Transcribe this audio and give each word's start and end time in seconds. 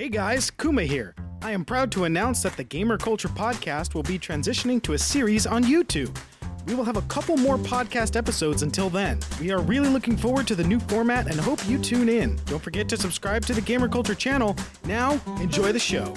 Hey 0.00 0.08
guys, 0.08 0.50
Kuma 0.50 0.84
here. 0.84 1.14
I 1.42 1.50
am 1.50 1.62
proud 1.62 1.92
to 1.92 2.04
announce 2.04 2.42
that 2.44 2.56
the 2.56 2.64
Gamer 2.64 2.96
Culture 2.96 3.28
Podcast 3.28 3.92
will 3.92 4.02
be 4.02 4.18
transitioning 4.18 4.82
to 4.84 4.94
a 4.94 4.98
series 4.98 5.46
on 5.46 5.62
YouTube. 5.62 6.16
We 6.64 6.74
will 6.74 6.84
have 6.84 6.96
a 6.96 7.02
couple 7.02 7.36
more 7.36 7.58
podcast 7.58 8.16
episodes 8.16 8.62
until 8.62 8.88
then. 8.88 9.20
We 9.42 9.50
are 9.50 9.60
really 9.60 9.90
looking 9.90 10.16
forward 10.16 10.46
to 10.46 10.54
the 10.54 10.64
new 10.64 10.80
format 10.80 11.26
and 11.26 11.38
hope 11.38 11.68
you 11.68 11.76
tune 11.76 12.08
in. 12.08 12.40
Don't 12.46 12.62
forget 12.62 12.88
to 12.88 12.96
subscribe 12.96 13.44
to 13.44 13.52
the 13.52 13.60
Gamer 13.60 13.90
Culture 13.90 14.14
channel. 14.14 14.56
Now, 14.86 15.20
enjoy 15.38 15.70
the 15.70 15.78
show. 15.78 16.14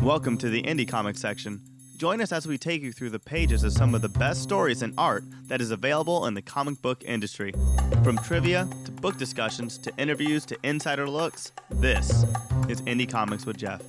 Welcome 0.00 0.38
to 0.38 0.48
the 0.48 0.62
Indie 0.62 0.88
Comics 0.88 1.20
section. 1.20 1.60
Join 2.02 2.20
us 2.20 2.32
as 2.32 2.48
we 2.48 2.58
take 2.58 2.82
you 2.82 2.90
through 2.90 3.10
the 3.10 3.20
pages 3.20 3.62
of 3.62 3.72
some 3.72 3.94
of 3.94 4.02
the 4.02 4.08
best 4.08 4.42
stories 4.42 4.82
and 4.82 4.92
art 4.98 5.22
that 5.46 5.60
is 5.60 5.70
available 5.70 6.26
in 6.26 6.34
the 6.34 6.42
comic 6.42 6.82
book 6.82 7.04
industry. 7.04 7.54
From 8.02 8.18
trivia 8.18 8.68
to 8.84 8.90
book 8.90 9.18
discussions 9.18 9.78
to 9.78 9.92
interviews 9.98 10.44
to 10.46 10.58
insider 10.64 11.08
looks, 11.08 11.52
this 11.70 12.24
is 12.68 12.82
Indie 12.82 13.08
Comics 13.08 13.46
with 13.46 13.56
Jeff. 13.56 13.80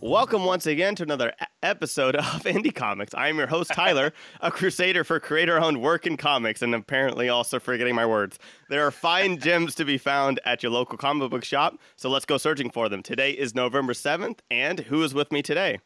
Welcome 0.00 0.44
once 0.44 0.66
again 0.66 0.96
to 0.96 1.04
another 1.04 1.34
episode 1.62 2.16
of 2.16 2.24
Indie 2.44 2.74
Comics. 2.74 3.14
I 3.14 3.28
am 3.28 3.38
your 3.38 3.46
host, 3.46 3.70
Tyler, 3.72 4.12
a 4.40 4.50
crusader 4.50 5.04
for 5.04 5.20
creator 5.20 5.58
owned 5.58 5.80
work 5.80 6.06
in 6.06 6.16
comics, 6.16 6.62
and 6.62 6.74
apparently 6.74 7.28
also 7.28 7.58
forgetting 7.58 7.94
my 7.94 8.04
words. 8.06 8.38
There 8.68 8.86
are 8.86 8.90
fine 8.90 9.38
gems 9.38 9.74
to 9.76 9.84
be 9.84 9.98
found 9.98 10.40
at 10.44 10.62
your 10.62 10.72
local 10.72 10.98
comic 10.98 11.30
book 11.30 11.44
shop, 11.44 11.78
so 11.96 12.08
let's 12.10 12.24
go 12.24 12.36
searching 12.38 12.70
for 12.70 12.88
them. 12.88 13.02
Today 13.02 13.30
is 13.32 13.54
November 13.54 13.92
7th, 13.92 14.40
and 14.50 14.80
who 14.80 15.02
is 15.02 15.14
with 15.14 15.30
me 15.32 15.42
today? 15.42 15.78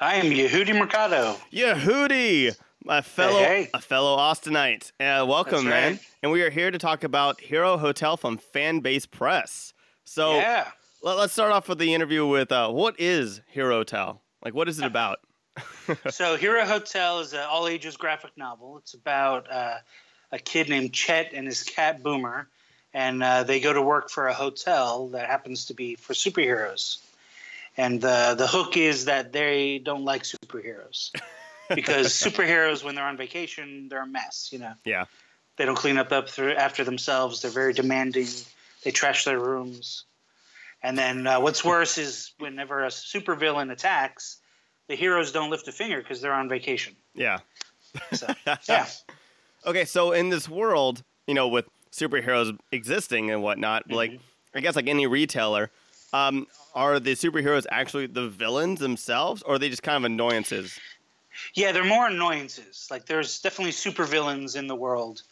I 0.00 0.14
am 0.16 0.26
Yehudi 0.26 0.78
Mercado. 0.78 1.36
Yehudi, 1.52 2.56
a 2.88 3.02
fellow, 3.02 3.38
Hey, 3.40 3.64
hey. 3.64 3.70
a 3.74 3.80
fellow 3.80 4.16
Austinite. 4.16 4.92
Uh, 5.00 5.26
welcome, 5.26 5.64
man. 5.68 5.98
And 6.22 6.30
we 6.30 6.42
are 6.42 6.50
here 6.50 6.70
to 6.70 6.78
talk 6.78 7.02
about 7.04 7.40
Hero 7.40 7.76
Hotel 7.76 8.16
from 8.16 8.38
Fanbase 8.38 9.10
Press. 9.10 9.72
So 10.04 10.36
yeah. 10.36 10.68
let, 11.02 11.18
us 11.18 11.32
start 11.32 11.52
off 11.52 11.68
with 11.68 11.78
the 11.78 11.94
interview 11.94 12.26
with 12.26 12.52
uh, 12.52 12.70
what 12.70 12.94
is 12.98 13.40
Hero 13.48 13.78
Hotel? 13.78 14.22
Like, 14.42 14.54
what 14.54 14.68
is 14.68 14.78
it 14.78 14.84
about? 14.84 15.20
so 16.10 16.36
Hero 16.36 16.64
Hotel 16.64 17.20
is 17.20 17.32
an 17.32 17.40
all 17.40 17.66
ages 17.66 17.96
graphic 17.96 18.36
novel. 18.36 18.78
It's 18.78 18.94
about 18.94 19.50
uh, 19.50 19.78
a 20.30 20.38
kid 20.38 20.68
named 20.68 20.92
Chet 20.92 21.32
and 21.34 21.46
his 21.46 21.62
cat 21.62 22.02
Boomer, 22.02 22.48
and 22.94 23.22
uh, 23.22 23.42
they 23.42 23.60
go 23.60 23.72
to 23.72 23.82
work 23.82 24.10
for 24.10 24.28
a 24.28 24.34
hotel 24.34 25.08
that 25.08 25.26
happens 25.26 25.66
to 25.66 25.74
be 25.74 25.96
for 25.96 26.12
superheroes. 26.12 26.98
And 27.76 28.00
the 28.00 28.34
the 28.36 28.46
hook 28.46 28.76
is 28.76 29.06
that 29.06 29.32
they 29.32 29.78
don't 29.78 30.04
like 30.04 30.22
superheroes 30.24 31.10
because 31.74 32.08
superheroes, 32.08 32.82
when 32.82 32.94
they're 32.94 33.04
on 33.04 33.16
vacation, 33.16 33.88
they're 33.88 34.02
a 34.02 34.06
mess. 34.06 34.50
You 34.52 34.60
know, 34.60 34.72
Yeah. 34.84 35.04
they 35.56 35.64
don't 35.64 35.76
clean 35.76 35.98
up 35.98 36.12
up 36.12 36.28
through, 36.28 36.52
after 36.54 36.84
themselves. 36.84 37.42
They're 37.42 37.50
very 37.50 37.72
demanding. 37.72 38.28
They 38.84 38.90
trash 38.90 39.24
their 39.24 39.38
rooms. 39.38 40.04
And 40.82 40.96
then 40.96 41.26
uh, 41.26 41.40
what's 41.40 41.64
worse 41.64 41.98
is 41.98 42.32
whenever 42.38 42.84
a 42.84 42.88
supervillain 42.88 43.72
attacks, 43.72 44.38
the 44.88 44.94
heroes 44.94 45.32
don't 45.32 45.50
lift 45.50 45.66
a 45.68 45.72
finger 45.72 45.98
because 45.98 46.20
they're 46.20 46.32
on 46.32 46.48
vacation. 46.48 46.94
Yeah. 47.14 47.38
So, 48.12 48.26
yeah. 48.68 48.86
Okay, 49.66 49.84
so 49.84 50.12
in 50.12 50.28
this 50.28 50.48
world, 50.48 51.02
you 51.26 51.34
know, 51.34 51.48
with 51.48 51.66
superheroes 51.90 52.56
existing 52.70 53.30
and 53.30 53.42
whatnot, 53.42 53.90
like 53.90 54.12
Mm-hmm. 54.12 54.22
I 54.54 54.60
guess 54.60 54.76
like 54.76 54.88
any 54.88 55.06
retailer, 55.06 55.70
um, 56.12 56.46
are 56.74 56.98
the 56.98 57.12
superheroes 57.12 57.66
actually 57.70 58.06
the 58.06 58.28
villains 58.28 58.80
themselves, 58.80 59.42
or 59.42 59.54
are 59.54 59.58
they 59.58 59.68
just 59.68 59.82
kind 59.82 59.96
of 59.98 60.04
annoyances? 60.04 60.78
Yeah, 61.54 61.72
they're 61.72 61.84
more 61.84 62.06
annoyances. 62.06 62.88
Like 62.90 63.04
there's 63.06 63.40
definitely 63.40 63.72
supervillains 63.72 64.56
in 64.56 64.66
the 64.66 64.74
world, 64.74 65.22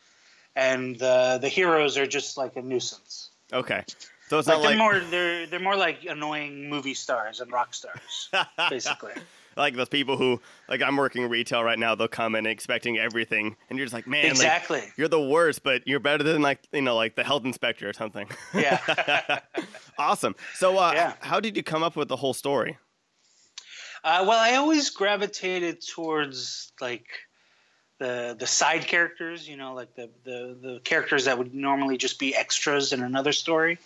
and 0.55 0.99
the 0.99 1.39
the 1.41 1.49
heroes 1.49 1.97
are 1.97 2.07
just 2.07 2.37
like 2.37 2.57
a 2.57 2.63
nuisance. 2.63 3.31
Okay, 3.53 3.85
so 4.29 4.39
it's 4.39 4.49
Like 4.49 4.57
not 4.59 4.63
they're 4.63 4.71
like 4.71 4.79
more 4.79 4.99
they're 5.11 5.47
they're 5.47 5.61
more 5.61 5.77
like 5.77 6.05
annoying 6.09 6.69
movie 6.69 6.95
stars 6.95 7.41
and 7.41 7.51
rock 7.53 7.75
stars, 7.75 8.29
basically. 8.71 9.13
like 9.57 9.75
those 9.77 9.89
people 9.89 10.17
who 10.17 10.41
like 10.69 10.83
I'm 10.83 10.97
working 10.97 11.29
retail 11.29 11.63
right 11.63 11.79
now. 11.79 11.95
They'll 11.95 12.09
come 12.09 12.35
in 12.35 12.45
expecting 12.47 12.99
everything, 12.99 13.57
and 13.71 13.79
you're 13.79 13.87
just 13.87 13.95
like, 13.95 14.07
man, 14.07 14.23
like, 14.25 14.31
exactly. 14.33 14.83
you're 14.97 15.09
the 15.09 15.21
worst, 15.21 15.63
but 15.63 15.87
you're 15.87 16.01
better 16.01 16.23
than 16.25 16.43
like 16.43 16.61
you 16.73 16.83
know 16.83 16.97
like 16.97 17.15
the 17.17 17.25
health 17.25 17.45
inspector 17.45 17.89
or 17.89 17.93
something. 17.93 18.29
Yeah. 18.55 19.41
awesome. 19.99 20.35
So, 20.55 20.77
uh, 20.79 20.93
Yeah. 20.95 21.13
how 21.21 21.41
did 21.41 21.57
you 21.57 21.63
come 21.63 21.83
up 21.83 21.97
with 21.97 22.09
the 22.09 22.17
whole 22.17 22.35
story? 22.35 22.79
Uh, 24.05 24.25
well, 24.29 24.39
I 24.39 24.55
always 24.57 24.91
gravitated 24.91 25.85
towards 25.87 26.73
like 26.81 27.07
the 27.99 28.37
the 28.39 28.47
side 28.47 28.87
characters, 28.87 29.49
you 29.49 29.57
know, 29.57 29.75
like 29.75 29.95
the 29.97 30.11
the, 30.25 30.57
the 30.61 30.81
characters 30.85 31.25
that 31.25 31.39
would 31.39 31.55
normally 31.55 31.97
just 31.97 32.19
be 32.19 32.35
extras 32.35 32.93
in 32.93 33.03
another 33.03 33.33
story. 33.33 33.79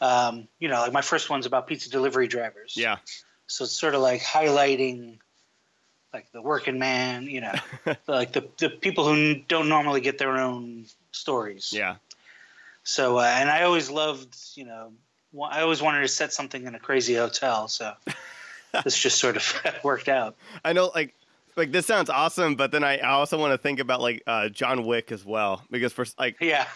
Um, 0.00 0.48
you 0.58 0.68
know, 0.68 0.80
like 0.80 0.92
my 0.92 1.02
first 1.02 1.28
one's 1.28 1.46
about 1.46 1.66
pizza 1.66 1.90
delivery 1.90 2.26
drivers. 2.26 2.74
Yeah, 2.76 2.98
So 3.46 3.64
it's 3.64 3.72
sort 3.72 3.94
of 3.94 4.00
like 4.00 4.22
highlighting 4.22 5.18
like 6.12 6.30
the 6.32 6.42
working 6.42 6.78
man, 6.78 7.24
you 7.24 7.40
know, 7.42 7.54
like 8.06 8.32
the 8.32 8.48
the 8.58 8.70
people 8.70 9.06
who 9.06 9.34
don't 9.34 9.68
normally 9.68 10.00
get 10.00 10.18
their 10.18 10.38
own 10.38 10.86
stories. 11.12 11.72
yeah. 11.72 11.96
So 12.82 13.18
uh, 13.18 13.22
and 13.22 13.50
I 13.50 13.62
always 13.64 13.90
loved, 13.90 14.36
you 14.54 14.64
know, 14.64 14.92
I 15.38 15.60
always 15.60 15.82
wanted 15.82 16.00
to 16.00 16.08
set 16.08 16.32
something 16.32 16.66
in 16.66 16.74
a 16.74 16.80
crazy 16.80 17.14
hotel. 17.14 17.68
So 17.68 17.92
this 18.84 18.96
just 18.96 19.18
sort 19.18 19.36
of 19.36 19.62
worked 19.84 20.08
out. 20.08 20.36
I 20.64 20.72
know, 20.72 20.90
like, 20.94 21.14
like 21.56 21.72
this 21.72 21.86
sounds 21.86 22.10
awesome, 22.10 22.54
but 22.54 22.72
then 22.72 22.84
I, 22.84 22.98
also 23.00 23.38
want 23.38 23.52
to 23.52 23.58
think 23.58 23.80
about 23.80 24.00
like 24.00 24.22
uh, 24.26 24.48
John 24.48 24.84
Wick 24.84 25.12
as 25.12 25.24
well, 25.24 25.62
because 25.70 25.92
for 25.92 26.06
like 26.18 26.36
Yeah, 26.40 26.66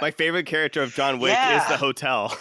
my 0.00 0.10
favorite 0.10 0.46
character 0.46 0.82
of 0.82 0.94
John 0.94 1.20
Wick 1.20 1.38
is 1.38 1.66
the 1.68 1.76
hotel. 1.76 2.36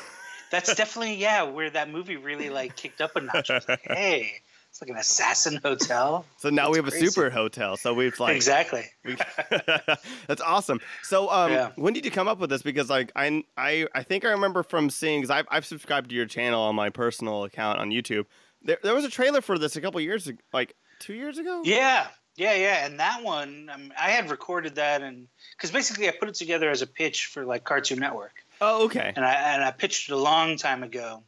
That's 0.56 0.74
definitely 0.76 1.16
yeah 1.16 1.44
where 1.44 1.70
that 1.70 1.90
movie 1.90 2.16
really 2.16 2.50
like 2.50 2.76
kicked 2.78 3.02
up 3.02 3.16
a 3.16 3.22
notch. 3.22 3.50
I 3.50 3.60
like, 3.68 3.82
hey, 3.84 4.32
it's 4.70 4.82
like 4.82 4.90
an 4.90 4.96
assassin 4.98 5.60
hotel. 5.62 6.26
So 6.38 6.50
now 6.50 6.70
we 6.70 6.80
That's 6.80 6.94
have 6.96 7.02
a 7.04 7.06
super 7.12 7.30
hotel. 7.30 7.76
So 7.76 7.94
we've 7.94 8.18
like 8.20 8.36
exactly. 8.36 8.86
we, 9.04 9.18
that's 10.28 10.42
awesome. 10.42 10.80
So 11.04 11.30
um, 11.30 11.52
Yeah. 11.52 11.72
when 11.76 11.94
did 11.94 12.06
you 12.06 12.12
come 12.12 12.28
up 12.28 12.40
with 12.40 12.50
this? 12.50 12.62
Because 12.62 12.90
like 12.90 13.12
I 13.16 13.44
I 13.58 13.88
I 13.94 14.04
think 14.04 14.24
I 14.24 14.30
remember 14.30 14.64
from 14.64 14.90
seeing 14.90 15.20
because 15.22 15.32
I've 15.32 15.46
I've 15.52 15.66
subscribed 15.66 16.10
to 16.10 16.16
your 16.16 16.26
channel 16.26 16.62
on 16.62 16.76
my 16.76 16.90
personal 16.90 17.44
account 17.44 17.80
on 17.80 17.90
YouTube. 17.90 18.26
There 18.62 18.78
there 18.82 18.96
was 18.96 19.04
a 19.04 19.10
trailer 19.10 19.42
for 19.42 19.58
this 19.60 19.76
a 19.76 19.82
couple 19.82 20.00
years 20.00 20.28
ago, 20.28 20.40
like 20.54 20.74
two 21.00 21.14
years 21.14 21.38
ago. 21.38 21.62
Yeah, 21.66 22.08
yeah, 22.38 22.56
yeah. 22.56 22.86
And 22.86 23.00
that 23.00 23.24
one, 23.24 23.70
um, 23.74 23.92
I 24.00 24.10
had 24.12 24.32
recorded 24.32 24.76
that, 24.76 25.02
and 25.02 25.28
because 25.58 25.72
basically 25.72 26.08
I 26.08 26.14
put 26.18 26.30
it 26.30 26.36
together 26.36 26.70
as 26.70 26.82
a 26.82 26.88
pitch 26.88 27.28
for 27.28 27.46
like 27.46 27.64
Cartoon 27.64 28.00
Network, 28.00 28.34
Oh 28.62 28.86
okay. 28.86 29.14
and 29.16 29.26
I 29.26 29.34
and 29.34 29.64
I 29.64 29.72
pitched 29.72 30.10
it 30.10 30.14
a 30.14 30.18
long 30.18 30.58
time 30.58 30.84
ago, 30.84 31.24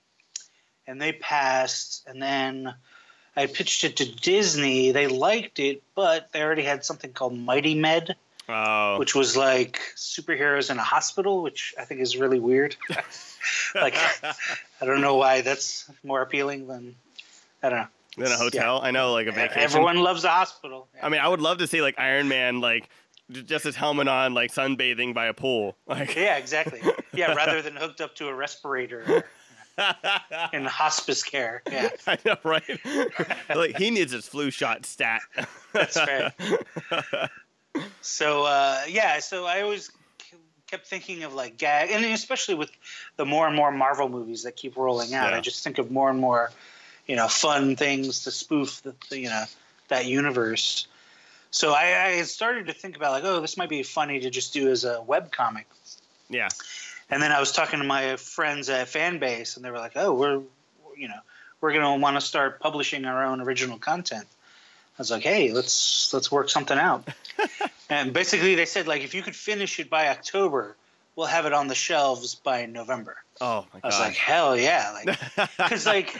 and 0.85 1.01
they 1.01 1.11
passed, 1.13 2.05
and 2.07 2.21
then. 2.21 2.73
I 3.39 3.45
pitched 3.45 3.83
it 3.83 3.97
to 3.97 4.11
Disney. 4.11 4.89
They 4.89 5.05
liked 5.05 5.59
it, 5.59 5.83
but 5.93 6.31
they 6.31 6.41
already 6.41 6.63
had 6.63 6.83
something 6.83 7.13
called 7.13 7.37
Mighty 7.37 7.75
Med, 7.75 8.15
Oh 8.49 8.97
which 8.97 9.13
was 9.13 9.35
like 9.35 9.81
superheroes 9.95 10.71
in 10.71 10.77
a 10.77 10.83
hospital, 10.83 11.41
which 11.41 11.73
I 11.77 11.83
think 11.83 11.99
is 11.99 12.15
really 12.15 12.39
weird. 12.39 12.77
like, 13.75 13.95
I 14.81 14.85
don't 14.85 15.01
know 15.01 15.15
why 15.15 15.41
that's 15.41 15.89
more 16.03 16.21
appealing 16.21 16.67
than 16.67 16.95
I 17.61 17.69
don't 17.69 17.79
know. 17.79 17.87
then 18.17 18.31
a 18.31 18.37
hotel. 18.37 18.79
I 18.81 18.91
know 18.91 19.11
like 19.11 19.27
a 19.27 19.33
vacation. 19.33 19.61
Everyone 19.61 19.97
loves 19.97 20.23
a 20.23 20.29
hospital. 20.29 20.87
I 21.01 21.09
mean, 21.09 21.19
I 21.19 21.27
would 21.27 21.41
love 21.41 21.57
to 21.57 21.67
see 21.67 21.81
like 21.81 21.99
Iron 21.99 22.29
Man 22.29 22.61
like 22.61 22.89
just 23.29 23.65
his 23.65 23.75
helmet 23.75 24.07
on, 24.07 24.33
like 24.33 24.53
sunbathing 24.53 25.13
by 25.13 25.25
a 25.25 25.33
pool. 25.33 25.75
Like 25.85 26.15
Yeah, 26.15 26.37
exactly. 26.37 26.81
Yeah, 27.13 27.33
rather 27.33 27.61
than 27.61 27.75
hooked 27.75 28.01
up 28.01 28.15
to 28.15 28.27
a 28.27 28.33
respirator 28.33 29.23
in 30.53 30.65
hospice 30.65 31.23
care. 31.23 31.61
Yeah, 31.71 31.89
I 32.07 32.17
know, 32.25 32.37
right? 32.43 32.79
like 33.55 33.77
he 33.77 33.91
needs 33.91 34.11
his 34.11 34.27
flu 34.27 34.51
shot 34.51 34.85
stat. 34.85 35.21
that's 35.73 35.97
right. 35.97 36.31
So 38.01 38.43
uh, 38.45 38.81
yeah, 38.87 39.19
so 39.19 39.45
I 39.45 39.61
always 39.61 39.91
kept 40.67 40.87
thinking 40.87 41.23
of 41.23 41.33
like 41.33 41.57
gag, 41.57 41.91
and 41.91 42.03
especially 42.05 42.55
with 42.55 42.71
the 43.17 43.25
more 43.25 43.47
and 43.47 43.55
more 43.55 43.71
Marvel 43.71 44.09
movies 44.09 44.43
that 44.43 44.55
keep 44.55 44.75
rolling 44.77 45.13
out, 45.13 45.31
Yeah. 45.31 45.37
I 45.37 45.41
just 45.41 45.63
think 45.63 45.77
of 45.77 45.91
more 45.91 46.09
and 46.09 46.19
more, 46.19 46.51
you 47.05 47.15
know, 47.15 47.27
fun 47.27 47.75
things 47.75 48.23
to 48.23 48.31
spoof 48.31 48.81
the, 48.83 48.95
you 49.17 49.29
know 49.29 49.43
that 49.89 50.05
universe. 50.05 50.87
So 51.51 51.71
I, 51.73 52.07
I 52.07 52.21
started 52.23 52.67
to 52.67 52.73
think 52.73 52.97
about 52.97 53.11
like, 53.13 53.23
oh, 53.23 53.39
this 53.39 53.55
might 53.57 53.69
be 53.69 53.81
funny 53.83 54.19
to 54.19 54.29
just 54.29 54.53
do 54.53 54.69
as 54.69 54.83
a 54.83 55.01
web 55.01 55.31
comic. 55.31 55.67
yeah. 56.29 56.49
And 57.09 57.21
then 57.21 57.31
I 57.31 57.39
was 57.39 57.51
talking 57.51 57.79
to 57.79 57.85
my 57.85 58.17
friends 58.17 58.69
at 58.69 58.87
Fanbase, 58.87 59.55
and 59.55 59.63
they 59.63 59.71
were 59.71 59.77
like, 59.77 59.93
"Oh, 59.95 60.13
we're, 60.13 60.41
you 60.97 61.07
know, 61.07 61.19
we're 61.61 61.71
going 61.73 61.83
to 61.83 62.01
want 62.01 62.17
to 62.17 62.21
start 62.21 62.59
publishing 62.59 63.05
our 63.05 63.25
own 63.25 63.41
original 63.41 63.77
content." 63.77 64.27
I 64.97 65.01
was 65.01 65.11
like, 65.11 65.23
"Hey, 65.23 65.51
let's 65.53 66.13
let's 66.13 66.31
work 66.31 66.49
something 66.49 66.77
out." 66.77 67.07
and 67.89 68.13
basically, 68.13 68.55
they 68.55 68.65
said 68.65 68.87
like, 68.87 69.03
if 69.03 69.13
you 69.13 69.21
could 69.21 69.35
finish 69.35 69.79
it 69.79 69.89
by 69.89 70.09
October, 70.09 70.75
we'll 71.15 71.27
have 71.27 71.45
it 71.45 71.53
on 71.53 71.67
the 71.67 71.75
shelves 71.75 72.35
by 72.35 72.65
November. 72.65 73.17
Oh 73.39 73.65
my 73.73 73.79
god! 73.79 73.83
I 73.83 73.87
was 73.87 73.99
like, 73.99 74.15
hell 74.15 74.57
yeah, 74.57 74.91
like 74.93 75.19
because 75.57 75.85
like 75.85 76.15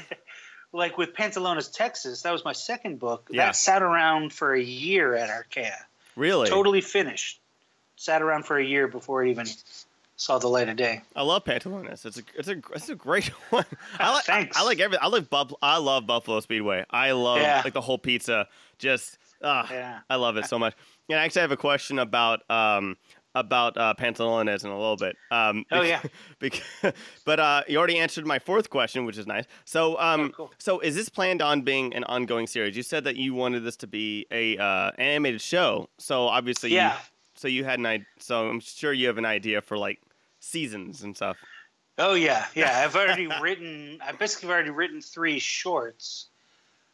like 0.72 0.98
with 0.98 1.14
Pantalones 1.14 1.74
Texas, 1.74 2.22
that 2.22 2.32
was 2.32 2.46
my 2.46 2.54
second 2.54 3.00
book. 3.00 3.30
Yeah. 3.32 3.48
That 3.48 3.56
sat 3.56 3.82
around 3.82 4.32
for 4.32 4.54
a 4.54 4.62
year 4.62 5.16
at 5.16 5.30
Archaia, 5.30 5.86
really? 6.16 6.50
totally 6.50 6.82
finished. 6.82 7.40
Sat 7.96 8.22
around 8.22 8.46
for 8.46 8.58
a 8.58 8.64
year 8.64 8.88
before 8.88 9.26
it 9.26 9.32
even 9.32 9.48
saw 10.18 10.38
the 10.40 10.48
light 10.48 10.68
of 10.68 10.76
day. 10.76 11.02
I 11.16 11.22
love 11.22 11.46
Pantalones. 11.46 12.06
It's 12.06 12.18
a 12.18 12.24
it's 12.36 12.48
a 12.50 12.58
it's 12.76 12.90
a 12.90 12.96
great 12.96 13.28
one. 13.52 13.66
I 14.00 14.14
like 14.14 14.26
Thanks. 14.26 14.58
I, 14.58 14.62
I 14.62 14.66
like 14.66 14.80
every 14.80 14.98
I 14.98 15.08
like 15.08 15.30
Buff, 15.30 15.54
I 15.62 15.78
love 15.78 16.06
Buffalo 16.06 16.40
Speedway. 16.42 16.84
I 16.90 17.12
love 17.12 17.40
Yeah. 17.40 17.62
like 17.64 17.74
the 17.74 17.82
whole 17.82 17.98
pizza. 17.98 18.48
Just 18.80 19.18
ah, 19.44 19.68
Yeah. 19.72 20.00
I 20.10 20.16
love 20.16 20.38
it 20.38 20.46
so 20.46 20.60
much. 20.60 20.74
And 21.10 21.18
I 21.20 21.24
actually 21.24 21.42
have 21.42 21.52
a 21.52 21.58
question 21.58 22.00
about 22.00 22.50
um 22.52 22.98
about 23.36 23.78
uh, 23.78 23.94
Pantalones 24.00 24.64
in 24.66 24.72
a 24.72 24.76
little 24.80 24.96
bit. 24.96 25.16
Um, 25.30 25.64
Oh, 25.72 25.84
yeah. 25.84 26.02
bec- 26.40 26.64
but 27.24 27.40
uh, 27.40 27.62
you 27.68 27.78
already 27.78 28.00
answered 28.00 28.26
my 28.26 28.40
fourth 28.40 28.72
question, 28.72 29.06
which 29.06 29.16
is 29.16 29.28
nice. 29.28 29.44
So 29.64 30.00
um, 30.00 30.22
Oh, 30.22 30.30
cool. 30.36 30.52
so 30.58 30.80
is 30.80 30.96
this 30.96 31.08
planned 31.08 31.44
on 31.44 31.62
being 31.62 31.94
an 31.94 32.04
ongoing 32.06 32.48
series? 32.48 32.76
You 32.76 32.82
said 32.82 33.04
that 33.04 33.16
you 33.16 33.36
wanted 33.36 33.60
this 33.64 33.76
to 33.78 33.88
be 33.88 34.26
a 34.32 34.58
uh, 34.58 34.92
animated 34.98 35.42
show. 35.42 35.88
So 36.00 36.24
obviously, 36.28 36.72
you- 36.72 36.78
Yeah. 36.78 36.98
so 37.36 37.48
you 37.48 37.64
had 37.64 37.78
an 37.78 37.86
idea. 37.86 38.08
So 38.18 38.50
I'm 38.50 38.60
sure 38.60 38.92
you 38.92 39.06
have 39.06 39.20
an 39.20 39.26
idea 39.26 39.62
for 39.62 39.78
like 39.78 40.00
seasons 40.48 41.04
and 41.04 41.16
stuff. 41.16 41.38
Oh 41.98 42.14
yeah, 42.14 42.46
yeah. 42.56 42.82
I've 42.84 42.96
already 43.02 43.28
written. 43.42 44.00
I 44.06 44.12
basically 44.14 44.50
already 44.50 44.70
written 44.70 45.02
three 45.02 45.40
shorts, 45.40 46.28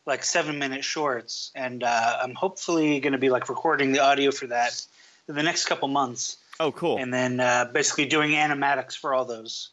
like 0.06 0.24
seven 0.24 0.60
minute 0.60 0.84
shorts, 0.84 1.52
and 1.56 1.84
uh, 1.84 2.18
I'm 2.22 2.36
hopefully 2.36 3.00
going 3.00 3.14
to 3.14 3.20
be 3.20 3.30
like 3.30 3.50
recording 3.50 3.92
the 3.92 4.00
audio 4.00 4.32
for 4.32 4.48
that 4.48 4.86
in 5.28 5.36
the 5.36 5.44
next 5.44 5.66
couple 5.66 5.88
months, 5.88 6.38
Oh, 6.60 6.72
cool. 6.72 6.98
and 6.98 7.14
then 7.14 7.40
uh, 7.40 7.66
basically 7.74 8.06
doing 8.06 8.32
animatics 8.32 8.98
for 8.98 9.14
all 9.14 9.26
those, 9.26 9.70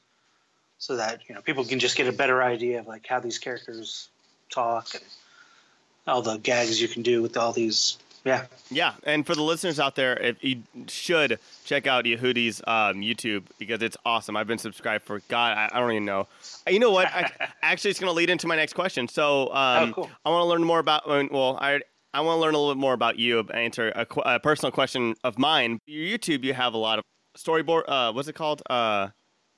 so 0.79 0.97
that 0.97 1.21
you 1.29 1.35
know 1.35 1.41
people 1.43 1.65
can 1.65 1.79
just 1.79 1.97
get 1.97 2.07
a 2.09 2.13
better 2.13 2.43
idea 2.43 2.81
of 2.81 2.87
like 2.87 3.07
how 3.07 3.21
these 3.21 3.39
characters 3.39 4.09
talk 4.51 4.95
and 4.95 5.05
all 6.07 6.23
the 6.23 6.39
gags 6.39 6.81
you 6.81 6.89
can 6.89 7.03
do 7.03 7.23
with 7.23 7.37
all 7.37 7.53
these. 7.53 7.99
Yeah, 8.25 8.47
Yeah, 8.71 8.95
and 9.05 9.27
for 9.27 9.35
the 9.35 9.43
listeners 9.43 9.81
out 9.81 9.97
there, 9.97 10.15
if 10.19 10.43
you 10.45 10.63
should 10.89 11.39
check 11.65 11.87
out 11.87 12.05
Yehudi's 12.05 12.61
um, 12.67 13.01
YouTube 13.01 13.45
because 13.59 13.83
it's 13.83 13.97
awesome. 14.05 14.37
I've 14.37 14.47
been 14.47 14.59
subscribed 14.59 15.05
for 15.05 15.21
God, 15.29 15.57
I, 15.57 15.71
I 15.73 15.81
don't 15.81 15.93
even 15.93 16.05
know. 16.05 16.29
You 16.69 16.79
know 16.79 16.91
what? 16.91 17.07
I, 17.07 17.31
actually, 17.63 17.91
it's 17.91 18.01
going 18.01 18.11
to 18.11 18.15
lead 18.17 18.29
into 18.31 18.47
my 18.47 18.57
next 18.57 18.75
question. 18.75 19.09
So, 19.09 19.53
um, 19.55 19.91
Oh, 19.91 19.93
cool. 19.95 20.11
I 20.25 20.31
want 20.31 20.43
to 20.45 20.49
learn 20.49 20.65
more 20.65 20.79
about. 20.79 21.07
Well, 21.09 21.59
I 21.61 21.81
I 22.13 22.21
want 22.21 22.37
to 22.37 22.41
learn 22.41 22.55
a 22.55 22.59
little 22.59 22.75
bit 22.75 22.81
more 22.81 22.93
about 22.93 23.19
you. 23.19 23.41
Answer 23.55 23.91
a, 23.91 24.07
a 24.25 24.41
personal 24.41 24.73
question 24.73 25.15
of 25.25 25.39
mine. 25.39 25.79
Your 25.87 26.19
YouTube, 26.19 26.45
you 26.45 26.53
have 26.55 26.75
a 26.75 26.79
lot 26.79 26.99
of 26.99 27.05
storyboard. 27.39 27.85
Uh, 27.87 28.13
what's 28.13 28.29
it 28.29 28.35
called? 28.35 28.63
Uh, 28.69 29.09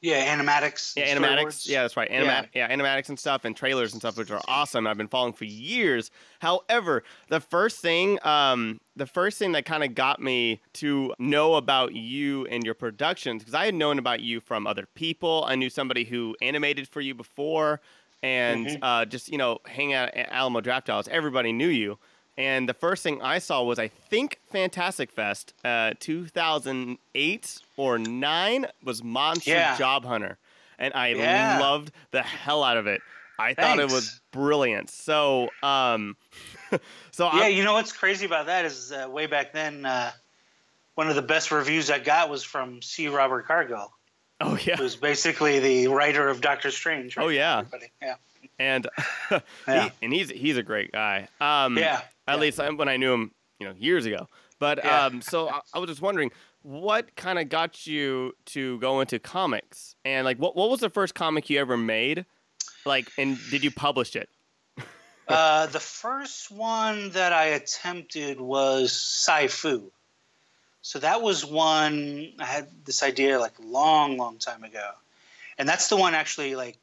yeah, 0.03 0.37
animatics. 0.37 0.95
yeah, 0.97 1.15
animatics. 1.17 1.67
Yeah, 1.67 1.83
that's 1.83 1.97
right. 1.97 2.11
Animat- 2.11 2.49
yeah. 2.53 2.71
animatics 2.75 3.09
and 3.09 3.19
stuff, 3.19 3.45
and 3.45 3.57
trailers 3.57 3.93
and 3.93 4.03
stuff, 4.03 4.19
which 4.19 4.31
are 4.31 4.41
awesome. 4.49 4.87
I've 4.87 4.99
been 4.99 5.09
following 5.09 5.33
for 5.33 5.45
years. 5.47 6.11
However, 6.41 7.05
the 7.29 7.41
first 7.41 7.81
thing, 7.81 8.19
um, 8.27 8.81
the 8.97 9.07
first 9.07 9.39
thing 9.39 9.53
that 9.53 9.65
kind 9.65 9.83
of 9.85 9.95
got 9.95 10.21
me 10.21 10.61
to 10.75 11.15
know 11.19 11.55
about 11.55 11.95
you 11.95 12.47
and 12.49 12.65
your 12.65 12.75
productions, 12.75 13.43
because 13.43 13.55
I 13.55 13.65
had 13.65 13.75
known 13.75 13.99
about 13.99 14.21
you 14.21 14.41
from 14.41 14.67
other 14.67 14.87
people. 14.95 15.45
I 15.47 15.55
knew 15.55 15.71
somebody 15.71 16.05
who 16.05 16.37
animated 16.43 16.89
for 16.89 17.01
you 17.01 17.15
before, 17.15 17.81
and 18.23 18.67
Mhm. 18.67 18.79
uh, 18.83 19.05
just 19.05 19.31
you 19.31 19.39
know, 19.39 19.59
hang 19.67 19.95
out 19.95 20.15
at 20.15 20.31
Alamo 20.33 20.61
Drafthouse. 20.61 21.09
Everybody 21.09 21.53
knew 21.53 21.69
you. 21.69 21.99
And 22.39 22.69
the 22.69 22.75
first 22.75 23.03
thing 23.03 23.21
I 23.21 23.39
saw 23.39 23.63
was, 23.63 23.79
I 23.79 23.89
think, 23.89 24.39
Fantastic 24.51 25.11
Fest, 25.13 25.53
uh, 25.65 25.93
2008 26.01 27.61
or 27.77 27.99
9 27.99 28.67
was 28.83 29.03
Monster 29.03 29.51
Yeah. 29.51 29.77
Job 29.77 30.05
Hunter. 30.05 30.39
And 30.79 30.95
I 30.95 31.09
Yeah. 31.09 31.59
loved 31.59 31.93
the 32.11 32.23
hell 32.23 32.65
out 32.65 32.77
of 32.77 32.87
it. 32.87 33.03
I 33.39 33.55
thought 33.55 33.79
it 33.79 33.89
was 33.89 34.21
brilliant. 34.31 34.89
So, 34.91 35.51
um, 35.63 36.17
so 37.11 37.27
Yeah, 37.27 37.43
I, 37.45 37.49
you 37.49 37.65
know 37.65 37.75
what's 37.75 37.93
crazy 37.93 38.25
about 38.27 38.47
that 38.47 38.65
is 38.65 38.93
uh, 38.93 39.09
way 39.11 39.27
back 39.27 39.53
then, 39.53 39.85
uh, 39.85 40.13
one 40.95 41.09
of 41.09 41.15
the 41.17 41.23
best 41.23 41.51
reviews 41.51 41.91
I 41.91 41.99
got 41.99 42.29
was 42.31 42.45
from 42.45 42.83
C. 42.83 43.09
Robert 43.09 43.47
Cargill, 43.47 43.93
oh 44.43 44.59
yeah, 44.63 44.77
who's 44.77 44.95
basically 44.95 45.59
the 45.59 45.89
writer 45.89 46.29
of 46.29 46.41
Doctor 46.43 46.71
Strange. 46.71 47.17
right 47.17 47.25
Oh, 47.25 47.29
yeah. 47.29 47.59
everybody. 47.61 47.91
yeah, 48.03 48.17
and 48.59 48.87
Yeah. 49.31 49.85
he, 49.85 49.91
and 50.03 50.13
he's 50.13 50.31
he's 50.31 50.57
a 50.57 50.63
great 50.63 50.93
guy. 50.93 51.29
Um, 51.41 51.77
yeah. 51.79 52.03
At 52.27 52.35
yeah. 52.35 52.37
least 52.37 52.59
when 52.59 52.89
I 52.89 52.97
knew 52.97 53.13
him, 53.13 53.33
you 53.59 53.67
know, 53.67 53.75
years 53.79 54.07
ago. 54.07 54.29
But 54.59 54.85
Yeah. 54.85 55.07
um, 55.07 55.23
so 55.23 55.49
I, 55.49 55.61
I 55.75 55.79
was 55.79 55.89
just 55.89 56.03
wondering, 56.03 56.31
what 56.63 57.15
kind 57.17 57.39
of 57.39 57.49
got 57.49 57.87
you 57.87 58.33
to 58.47 58.79
go 58.79 59.01
into 59.01 59.19
comics? 59.19 59.97
And 60.05 60.25
like, 60.25 60.39
what 60.39 60.55
what 60.57 60.71
was 60.71 60.81
the 60.81 60.91
first 60.91 61.15
comic 61.15 61.51
you 61.51 61.59
ever 61.59 61.77
made? 61.77 62.25
Like, 62.85 63.09
and 63.19 63.39
did 63.51 63.63
you 63.65 63.71
publish 63.71 64.17
it? 64.17 64.29
Uh, 65.29 65.67
the 65.67 65.81
first 65.81 66.51
one 66.51 67.09
that 67.11 67.33
I 67.33 67.45
attempted 67.47 68.41
was 68.41 68.91
Sci-Fu. 68.91 69.91
So 70.83 70.99
that 70.99 71.23
was 71.23 71.45
one 71.45 72.33
I 72.41 72.45
had 72.45 72.69
this 72.85 73.05
idea 73.05 73.39
like 73.39 73.57
a 73.61 73.63
long, 73.63 74.17
long 74.19 74.39
time 74.39 74.65
ago, 74.65 74.91
and 75.57 75.67
that's 75.69 75.89
the 75.89 75.97
one 75.97 76.15
actually 76.15 76.57
like 76.57 76.77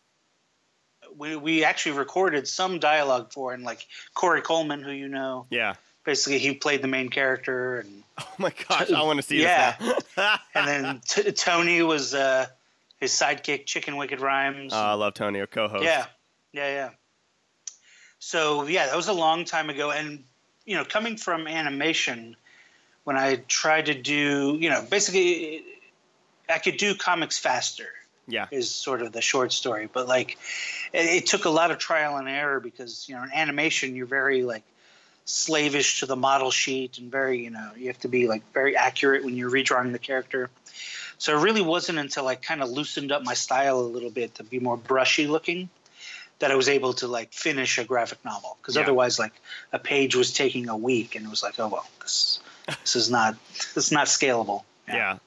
we 1.20 1.36
we 1.36 1.64
actually 1.64 1.98
recorded 1.98 2.48
some 2.48 2.80
dialogue 2.80 3.32
for, 3.34 3.54
and 3.54 3.64
like 3.64 3.86
Korey 4.16 4.42
Coleman, 4.44 4.82
who 4.82 4.92
you 4.92 5.10
know, 5.10 5.46
Yeah. 5.50 5.76
basically 6.06 6.40
he 6.40 6.54
played 6.56 6.82
the 6.82 6.88
main 6.88 7.10
character, 7.10 7.80
and 7.82 8.04
Oh 8.20 8.28
my 8.40 8.54
gosh, 8.68 8.92
I 8.92 9.04
want 9.04 9.18
to 9.18 9.24
see 9.24 9.42
Yeah. 9.42 9.76
and 10.56 10.68
then 10.68 11.02
t- 11.08 11.32
Tony 11.34 11.82
was 11.84 12.14
uh, 12.16 12.48
his 13.00 13.12
sidekick, 13.12 13.66
Chicken 13.66 13.98
Wicked 13.98 14.22
Rhymes. 14.22 14.74
Oh, 14.74 14.78
I 14.78 14.94
love 14.94 15.14
Tony, 15.14 15.40
our 15.42 15.48
co-host. 15.48 15.84
Yeah, 15.84 16.06
yeah, 16.54 16.68
yeah. 16.70 16.90
So 18.20 18.66
yeah, 18.68 18.88
that 18.88 18.96
was 18.96 19.08
a 19.10 19.14
long 19.14 19.46
time 19.46 19.70
ago, 19.70 19.92
and 19.92 20.24
you 20.66 20.76
know, 20.76 20.86
coming 20.86 21.18
from 21.18 21.48
animation, 21.48 22.36
when 23.04 23.18
I 23.18 23.36
tried 23.48 23.88
to 23.88 23.94
do, 23.94 24.58
you 24.60 24.70
know, 24.70 24.86
basically, 24.90 25.64
I 26.50 26.60
could 26.60 26.78
do 26.78 26.96
comics 26.96 27.38
faster. 27.40 27.88
Yeah. 28.30 28.48
Is 28.52 28.70
sort 28.72 29.02
of 29.02 29.12
the 29.12 29.22
short 29.22 29.52
story, 29.52 29.90
but 29.92 30.08
like, 30.08 30.38
it, 30.94 31.06
it 31.06 31.26
took 31.28 31.46
a 31.46 31.50
lot 31.50 31.72
of 31.72 31.78
trial 31.78 32.18
and 32.18 32.30
error 32.30 32.60
because 32.60 33.08
you 33.10 33.16
know, 33.16 33.24
in 33.24 33.32
animation, 33.34 33.96
you're 33.96 34.06
very 34.06 34.44
like 34.44 34.64
slavish 35.26 36.00
to 36.00 36.06
the 36.06 36.16
model 36.16 36.52
sheet 36.52 36.98
and 36.98 37.12
very, 37.12 37.44
you 37.44 37.50
know, 37.50 37.72
you 37.78 37.88
have 37.88 38.00
to 38.00 38.08
be 38.08 38.28
like 38.28 38.42
very 38.54 38.76
accurate 38.76 39.24
when 39.24 39.36
you're 39.36 39.52
redrawing 39.52 39.92
the 39.92 40.00
character. 40.00 40.50
So 41.18 41.38
it 41.38 41.42
really 41.42 41.62
wasn't 41.62 42.00
until 42.00 42.28
I 42.28 42.36
kind 42.36 42.64
of 42.64 42.70
loosened 42.70 43.12
up 43.12 43.24
my 43.24 43.34
style 43.34 43.80
a 43.80 43.82
little 43.82 44.10
bit 44.10 44.36
to 44.36 44.44
be 44.44 44.60
more 44.60 44.78
brushy 44.78 45.28
looking 45.28 45.70
that 46.40 46.52
I 46.52 46.56
was 46.56 46.70
able 46.70 46.94
to 46.94 47.08
like 47.08 47.34
finish 47.34 47.78
a 47.78 47.84
graphic 47.84 48.24
novel. 48.24 48.58
Because 48.62 48.76
Yeah. 48.76 48.84
otherwise, 48.84 49.20
like 49.20 49.34
a 49.74 49.80
page 49.80 50.16
was 50.16 50.34
taking 50.34 50.70
a 50.70 50.78
week, 50.78 51.16
and 51.16 51.26
it 51.26 51.30
was 51.30 51.44
like, 51.44 51.60
oh 51.60 51.68
well, 51.68 51.86
this 52.02 52.40
this 52.66 52.96
is 52.96 53.10
not 53.10 53.36
this 53.76 53.86
is 53.88 53.92
not 53.92 54.08
scalable. 54.08 54.64
Yeah. 54.88 55.18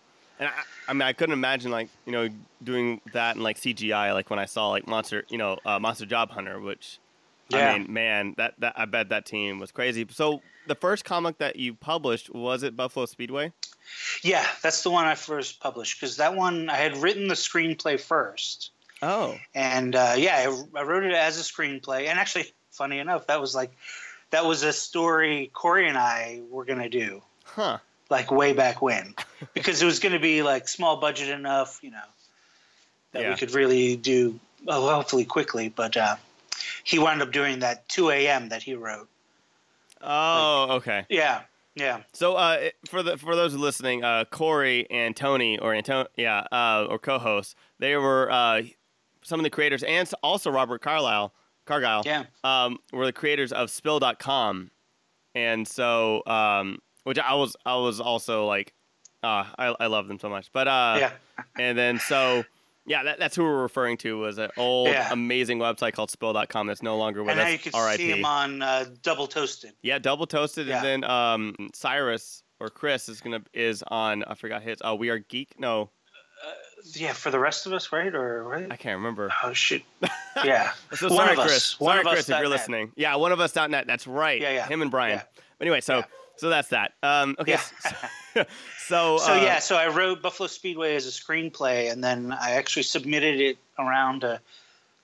And 0.43 0.51
I, 0.51 0.63
I 0.89 0.93
mean, 0.93 1.03
I 1.03 1.13
couldn't 1.13 1.35
imagine 1.35 1.71
like 1.71 1.89
you 2.05 2.11
know 2.11 2.29
doing 2.65 3.01
that 3.13 3.37
in 3.37 3.43
like 3.43 3.59
CGI, 3.59 4.13
like 4.13 4.29
when 4.29 4.41
I 4.41 4.47
saw 4.47 4.71
like 4.71 4.89
Monster, 4.89 5.25
you 5.29 5.39
know, 5.39 5.57
uh, 5.65 5.79
Monster 5.79 6.05
Job 6.05 6.31
Hunter, 6.33 6.59
which 6.59 6.99
Yeah. 7.49 7.71
I 7.71 7.79
mean, 7.79 7.93
man, 7.93 8.35
that, 8.39 8.55
that 8.59 8.75
I 8.77 8.87
bet 8.87 9.11
that 9.11 9.25
team 9.25 9.61
was 9.61 9.71
crazy. 9.71 10.05
So 10.11 10.43
the 10.67 10.75
first 10.75 11.05
comic 11.05 11.39
that 11.39 11.55
you 11.55 11.75
published 11.75 12.35
was 12.35 12.65
it 12.65 12.75
Buffalo 12.77 13.07
Speedway? 13.07 13.53
Yeah, 14.23 14.45
that's 14.65 14.83
the 14.83 14.91
one 14.91 15.05
I 15.05 15.15
first 15.15 15.61
published 15.61 16.01
because 16.01 16.17
that 16.17 16.35
one 16.35 16.69
I 16.69 16.77
had 16.77 16.97
written 16.97 17.29
the 17.29 17.35
screenplay 17.35 18.01
first, 18.01 18.73
Oh, 19.01 19.39
and 19.55 19.95
uh, 19.95 20.15
yeah, 20.17 20.49
I, 20.75 20.81
I 20.81 20.83
wrote 20.83 21.05
it 21.05 21.15
as 21.15 21.39
a 21.39 21.45
screenplay. 21.45 22.09
And 22.09 22.19
actually, 22.19 22.53
funny 22.73 22.99
enough, 22.99 23.29
that 23.29 23.41
was 23.41 23.55
like 23.55 23.71
that 24.31 24.45
was 24.45 24.65
a 24.65 24.73
story 24.73 25.53
Korey 25.55 25.89
and 25.89 25.97
I 25.97 26.41
were 26.51 26.65
gonna 26.65 26.89
do 26.89 27.23
huh. 27.45 27.79
Like 28.13 28.31
way 28.31 28.53
back 28.53 28.83
when, 28.83 29.15
because 29.55 29.81
it 29.81 29.87
was 29.87 29.99
gonna 29.99 30.21
be 30.21 30.43
like 30.43 30.69
small 30.69 30.99
budget 30.99 31.31
enough, 31.31 31.81
you 31.83 31.91
know, 31.91 32.09
that 33.13 33.23
Yeah. 33.23 33.31
we 33.31 33.37
could 33.37 33.53
really 33.53 33.97
do 33.97 34.39
well, 34.65 34.87
hopefully 34.89 35.25
quickly. 35.25 35.71
But 35.71 35.97
uh, 35.97 36.17
he 36.85 36.99
wound 36.99 37.23
up 37.23 37.33
doing 37.33 37.61
that 37.61 37.89
2 37.89 38.11
a.m. 38.11 38.51
that 38.51 38.63
he 38.63 38.75
wrote. 38.75 39.09
Oh, 40.03 40.67
okay. 40.73 41.07
Yeah, 41.09 41.41
yeah, 41.75 42.03
So 42.13 42.35
uh, 42.35 42.69
for 42.87 43.03
the 43.03 43.17
for 43.17 43.35
those 43.35 43.55
listening, 43.55 44.05
uh, 44.05 44.25
Korey 44.31 44.87
and 44.91 45.17
Tony 45.17 45.59
or 45.59 45.73
Anton, 45.73 46.07
yeah, 46.17 46.41
uh, 46.53 46.87
or 46.91 46.99
co-hosts, 46.99 47.55
they 47.79 47.97
were 47.97 48.31
uh, 48.31 48.63
some 49.23 49.41
of 49.41 49.45
the 49.45 49.51
creators, 49.51 49.83
and 49.83 50.07
also 50.23 50.51
Robert 50.51 50.83
Carlyle, 50.83 51.33
Cargill, 51.65 52.03
yeah. 52.05 52.25
um, 52.45 52.79
were 52.93 53.07
the 53.07 53.13
creators 53.13 53.53
of 53.53 53.71
Spill.com, 53.71 54.71
and 55.35 55.67
so 55.67 56.23
um, 56.27 56.79
which 57.05 57.19
I 57.19 57.35
was 57.35 57.57
I 57.67 57.77
was 57.77 58.01
also 58.01 58.47
like, 58.47 58.73
uh, 59.23 59.45
I 59.59 59.75
I 59.81 59.87
love 59.87 60.09
them 60.09 60.19
so 60.19 60.29
much, 60.29 60.51
but 60.53 60.69
uh, 60.69 60.97
yeah. 60.99 61.11
and 61.59 61.77
then 61.79 61.99
so. 61.99 62.45
Yeah, 62.85 63.05
that, 63.05 63.21
that's 63.21 63.37
who 63.37 63.45
we're 63.45 63.63
referring 63.63 63.97
to 63.99 64.19
was 64.19 64.39
an 64.39 64.51
old 64.57 64.89
Yeah. 64.89 65.09
amazing 65.13 65.61
website 65.61 65.93
called 65.93 66.11
Spill.com 66.11 66.67
that's 66.67 66.83
no 66.83 66.97
longer 66.97 67.23
with 67.23 67.31
And 67.31 67.39
now 67.39 67.47
you 67.47 67.57
can 67.57 67.71
R.I.P. 67.77 68.03
see 68.03 68.11
him 68.11 68.25
on 68.25 68.61
uh, 68.61 68.87
Double 69.05 69.29
Toasted. 69.29 69.75
Yeah, 69.83 70.01
double 70.01 70.27
toasted, 70.27 70.67
Yeah. 70.67 70.79
and 70.79 71.05
then 71.05 71.05
um, 71.09 71.55
Cyrus 71.75 72.43
or 72.59 72.71
Chris 72.71 73.09
is 73.09 73.21
gonna 73.21 73.41
is 73.55 73.85
on. 73.87 74.25
I 74.25 74.35
forgot 74.35 74.63
his. 74.63 74.79
Oh, 74.83 74.97
we 74.97 75.11
are 75.11 75.19
geek. 75.21 75.61
No, 75.61 75.91
yeah, 76.95 77.13
for 77.13 77.31
the 77.31 77.39
rest 77.39 77.67
of 77.67 77.73
us, 77.73 77.93
right? 77.93 78.13
Or 78.13 78.43
right? 78.43 78.67
I 78.71 78.77
can't 78.77 78.97
remember. 78.97 79.31
Oh 79.45 79.53
shit. 79.53 79.83
Yeah. 80.45 80.73
So 80.95 81.07
One 81.09 81.19
sorry, 81.19 81.33
of 81.35 81.39
us. 81.39 81.47
Chris. 81.47 81.79
One 81.81 81.91
sorry, 81.93 82.01
of 82.01 82.07
us 82.07 82.13
Chris, 82.15 82.29
if 82.31 82.35
you're 82.35 82.41
net. 82.43 82.51
listening. 82.51 82.93
Yeah, 82.97 83.15
one 83.17 83.31
of 83.33 83.39
us 83.39 83.53
dot 83.53 83.71
net. 83.71 83.87
That's 83.87 84.07
right. 84.09 84.41
Yeah, 84.41 84.53
yeah. 84.55 84.67
Him 84.67 84.83
and 84.83 84.91
Brian. 84.91 85.19
Yeah. 85.19 85.43
Anyway, 85.61 85.81
so. 85.83 86.03
So 86.37 86.49
that's 86.49 86.69
that. 86.69 86.93
Um, 87.03 87.37
okay. 87.39 87.53
Yeah. 87.53 88.45
so 88.87 89.19
So 89.19 89.33
uh, 89.33 89.37
yeah, 89.37 89.59
so 89.59 89.77
I 89.77 89.89
wrote 89.89 90.23
Buffalo 90.23 90.47
Speedway 90.47 90.97
as 90.97 91.07
a 91.07 91.11
screenplay, 91.11 91.93
and 91.93 92.03
then 92.03 92.33
I 92.33 92.53
actually 92.53 92.85
submitted 92.85 93.41
it 93.41 93.59
around 93.79 94.25
uh, 94.25 94.39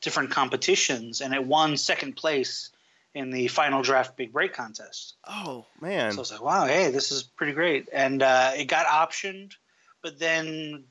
different 0.00 0.30
competitions, 0.30 1.20
and 1.20 1.35
it 1.35 1.44
won 1.44 1.76
second 1.76 2.16
place 2.16 2.70
in 3.14 3.30
the 3.30 3.49
final 3.49 3.82
draft 3.82 4.16
big 4.16 4.32
break 4.32 4.52
contest. 4.52 5.14
Oh 5.26 5.66
man. 5.80 6.12
So 6.12 6.18
I 6.18 6.20
was 6.20 6.32
like, 6.32 6.42
wow, 6.42 6.66
hey, 6.66 6.90
this 6.90 7.11
is 7.11 7.23
pretty 7.23 7.52
great. 7.52 7.88
And 7.92 8.23
uh, 8.23 8.52
it 8.56 8.66
got 8.66 8.87
optioned, 8.87 9.54
but 10.02 10.18
then 10.18 10.85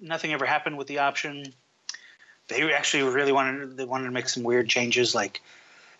nothing 0.00 0.32
ever 0.32 0.44
happened 0.44 0.76
with 0.76 0.86
the 0.86 0.98
option. 0.98 1.54
They 2.48 2.72
actually 2.72 3.02
really 3.04 3.32
wanted 3.32 3.76
they 3.76 3.84
wanted 3.84 4.04
to 4.04 4.12
make 4.12 4.28
some 4.28 4.42
weird 4.42 4.68
changes. 4.68 5.14
Like 5.14 5.40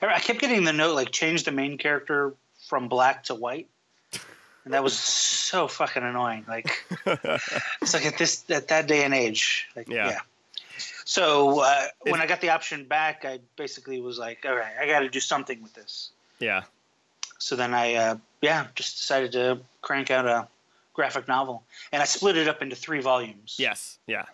I 0.01 0.21
kept 0.21 0.41
getting 0.41 0.65
the 0.65 0.73
note 0.73 0.95
like 0.95 1.11
change 1.11 1.45
the 1.45 1.53
main 1.53 1.79
character 1.79 2.35
from 2.67 2.89
black 2.89 3.25
to 3.25 3.35
white. 3.35 3.69
And 4.65 4.75
that 4.75 4.83
was 4.83 4.99
so 4.99 5.69
fucking 5.69 6.03
annoying. 6.03 6.45
Like 6.49 6.71
it's 7.07 7.95
like 7.95 8.05
at 8.05 8.19
this 8.19 8.45
at 8.51 8.69
that 8.69 8.89
day 8.89 9.05
and 9.05 9.15
age. 9.15 9.69
Like 9.77 9.89
Yeah. 9.89 10.09
yeah. 10.09 10.19
So 11.05 11.61
uh, 11.61 11.87
when 12.03 12.21
I 12.21 12.27
got 12.27 12.41
the 12.41 12.51
option 12.51 12.85
back, 12.85 13.25
I 13.25 13.39
basically 13.57 14.01
was 14.01 14.19
like, 14.19 14.45
all 14.45 14.57
right, 14.57 14.73
I 14.81 14.87
got 14.87 15.01
to 15.01 15.09
do 15.09 15.21
something 15.21 15.63
with 15.63 15.73
this 15.73 16.11
yeah. 16.39 16.63
so 17.39 17.57
then 17.57 17.75
I, 17.75 17.95
uh, 17.95 18.17
yeah, 18.43 18.67
just 18.75 18.97
decided 18.97 19.33
to 19.33 19.61
crank 19.83 20.11
out 20.11 20.27
a 20.27 20.49
graphic 20.95 21.29
novel, 21.29 21.63
and 21.93 22.03
I 22.03 22.05
split 22.05 22.37
it 22.37 22.49
up 22.49 22.63
into 22.63 22.77
three 22.77 23.01
volumes. 23.01 23.57
Yes. 23.59 23.99
Yeah. 24.07 24.25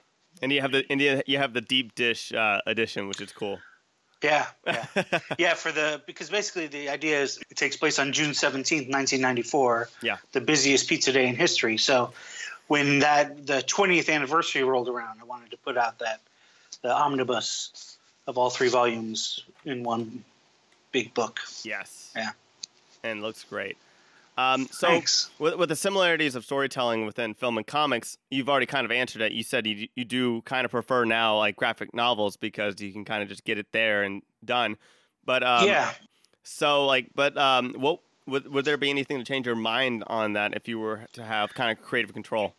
And 0.40 0.50
you 0.50 0.60
have 0.60 0.72
the 0.72 0.84
and 0.90 1.00
you 1.00 1.22
you 1.26 1.38
have 1.38 1.52
the 1.52 1.60
deep 1.60 1.94
dish 1.94 2.32
uh, 2.32 2.60
edition, 2.66 3.06
which 3.06 3.20
is 3.20 3.32
cool. 3.32 3.60
Yeah, 4.23 4.47
yeah, 4.67 5.05
yeah. 5.38 5.55
For 5.55 5.73
the 5.73 6.00
because 6.07 6.31
basically 6.31 6.67
the 6.67 6.88
idea 6.88 7.21
is 7.21 7.38
it 7.50 7.57
takes 7.57 7.76
place 7.76 7.99
on 7.99 8.12
June 8.12 8.35
seventeenth, 8.35 8.88
nineteen 8.88 9.21
ninety 9.21 9.43
four. 9.43 9.88
Yeah. 10.02 10.17
the 10.33 10.41
busiest 10.41 10.88
pizza 10.88 11.12
day 11.12 11.26
in 11.26 11.37
history. 11.37 11.79
So 11.79 12.12
when 12.69 13.00
that 13.00 13.47
the 13.47 13.62
twentieth 13.62 14.09
anniversary 14.09 14.62
rolled 14.62 14.88
around, 14.88 15.21
I 15.21 15.25
wanted 15.25 15.50
to 15.50 15.57
put 15.59 15.76
out 15.76 15.99
that 15.99 16.21
the 16.83 16.93
omnibus 16.93 17.97
of 18.26 18.38
all 18.38 18.50
three 18.50 18.69
volumes 18.69 19.41
in 19.64 19.83
one 19.83 20.25
big 20.93 21.12
book. 21.14 21.41
Yes. 21.64 22.12
Yeah. 22.14 22.31
And 23.02 23.23
looks 23.23 23.45
great. 23.45 23.76
Um, 24.38 24.66
so 24.70 24.86
Thanks. 24.86 25.30
with, 25.38 25.56
with 25.56 25.68
the 25.68 25.76
similarities 25.76 26.34
of 26.34 26.44
storytelling 26.44 27.04
within 27.04 27.34
film 27.34 27.58
and 27.58 27.66
comics, 27.66 28.16
you've 28.30 28.48
already 28.48 28.66
kind 28.66 28.84
of 28.84 28.90
answered 28.90 29.20
it. 29.20 29.32
You 29.32 29.42
said 29.42 29.66
you 29.66 29.88
you 29.94 30.04
do 30.04 30.40
kind 30.42 30.64
of 30.64 30.70
prefer 30.70 31.04
now 31.04 31.36
like 31.36 31.56
graphic 31.56 31.92
novels 31.94 32.36
because 32.36 32.80
you 32.80 32.92
can 32.92 33.04
kind 33.04 33.22
of 33.22 33.28
just 33.28 33.44
get 33.44 33.58
it 33.58 33.66
there 33.72 34.02
and 34.02 34.22
done. 34.44 34.76
But 35.24 35.42
um, 35.42 35.68
yeah. 35.68 35.92
So 36.44 36.86
like, 36.86 37.08
but 37.14 37.36
um, 37.36 37.74
what 37.74 38.00
would 38.26 38.50
would 38.52 38.64
there 38.64 38.78
be 38.78 38.88
anything 38.90 39.18
to 39.18 39.24
change 39.24 39.46
your 39.46 39.54
mind 39.56 40.04
on 40.06 40.32
that 40.32 40.54
if 40.54 40.66
you 40.66 40.78
were 40.78 41.06
to 41.12 41.22
have 41.22 41.52
kind 41.54 41.76
of 41.76 41.84
creative 41.84 42.14
control? 42.14 42.54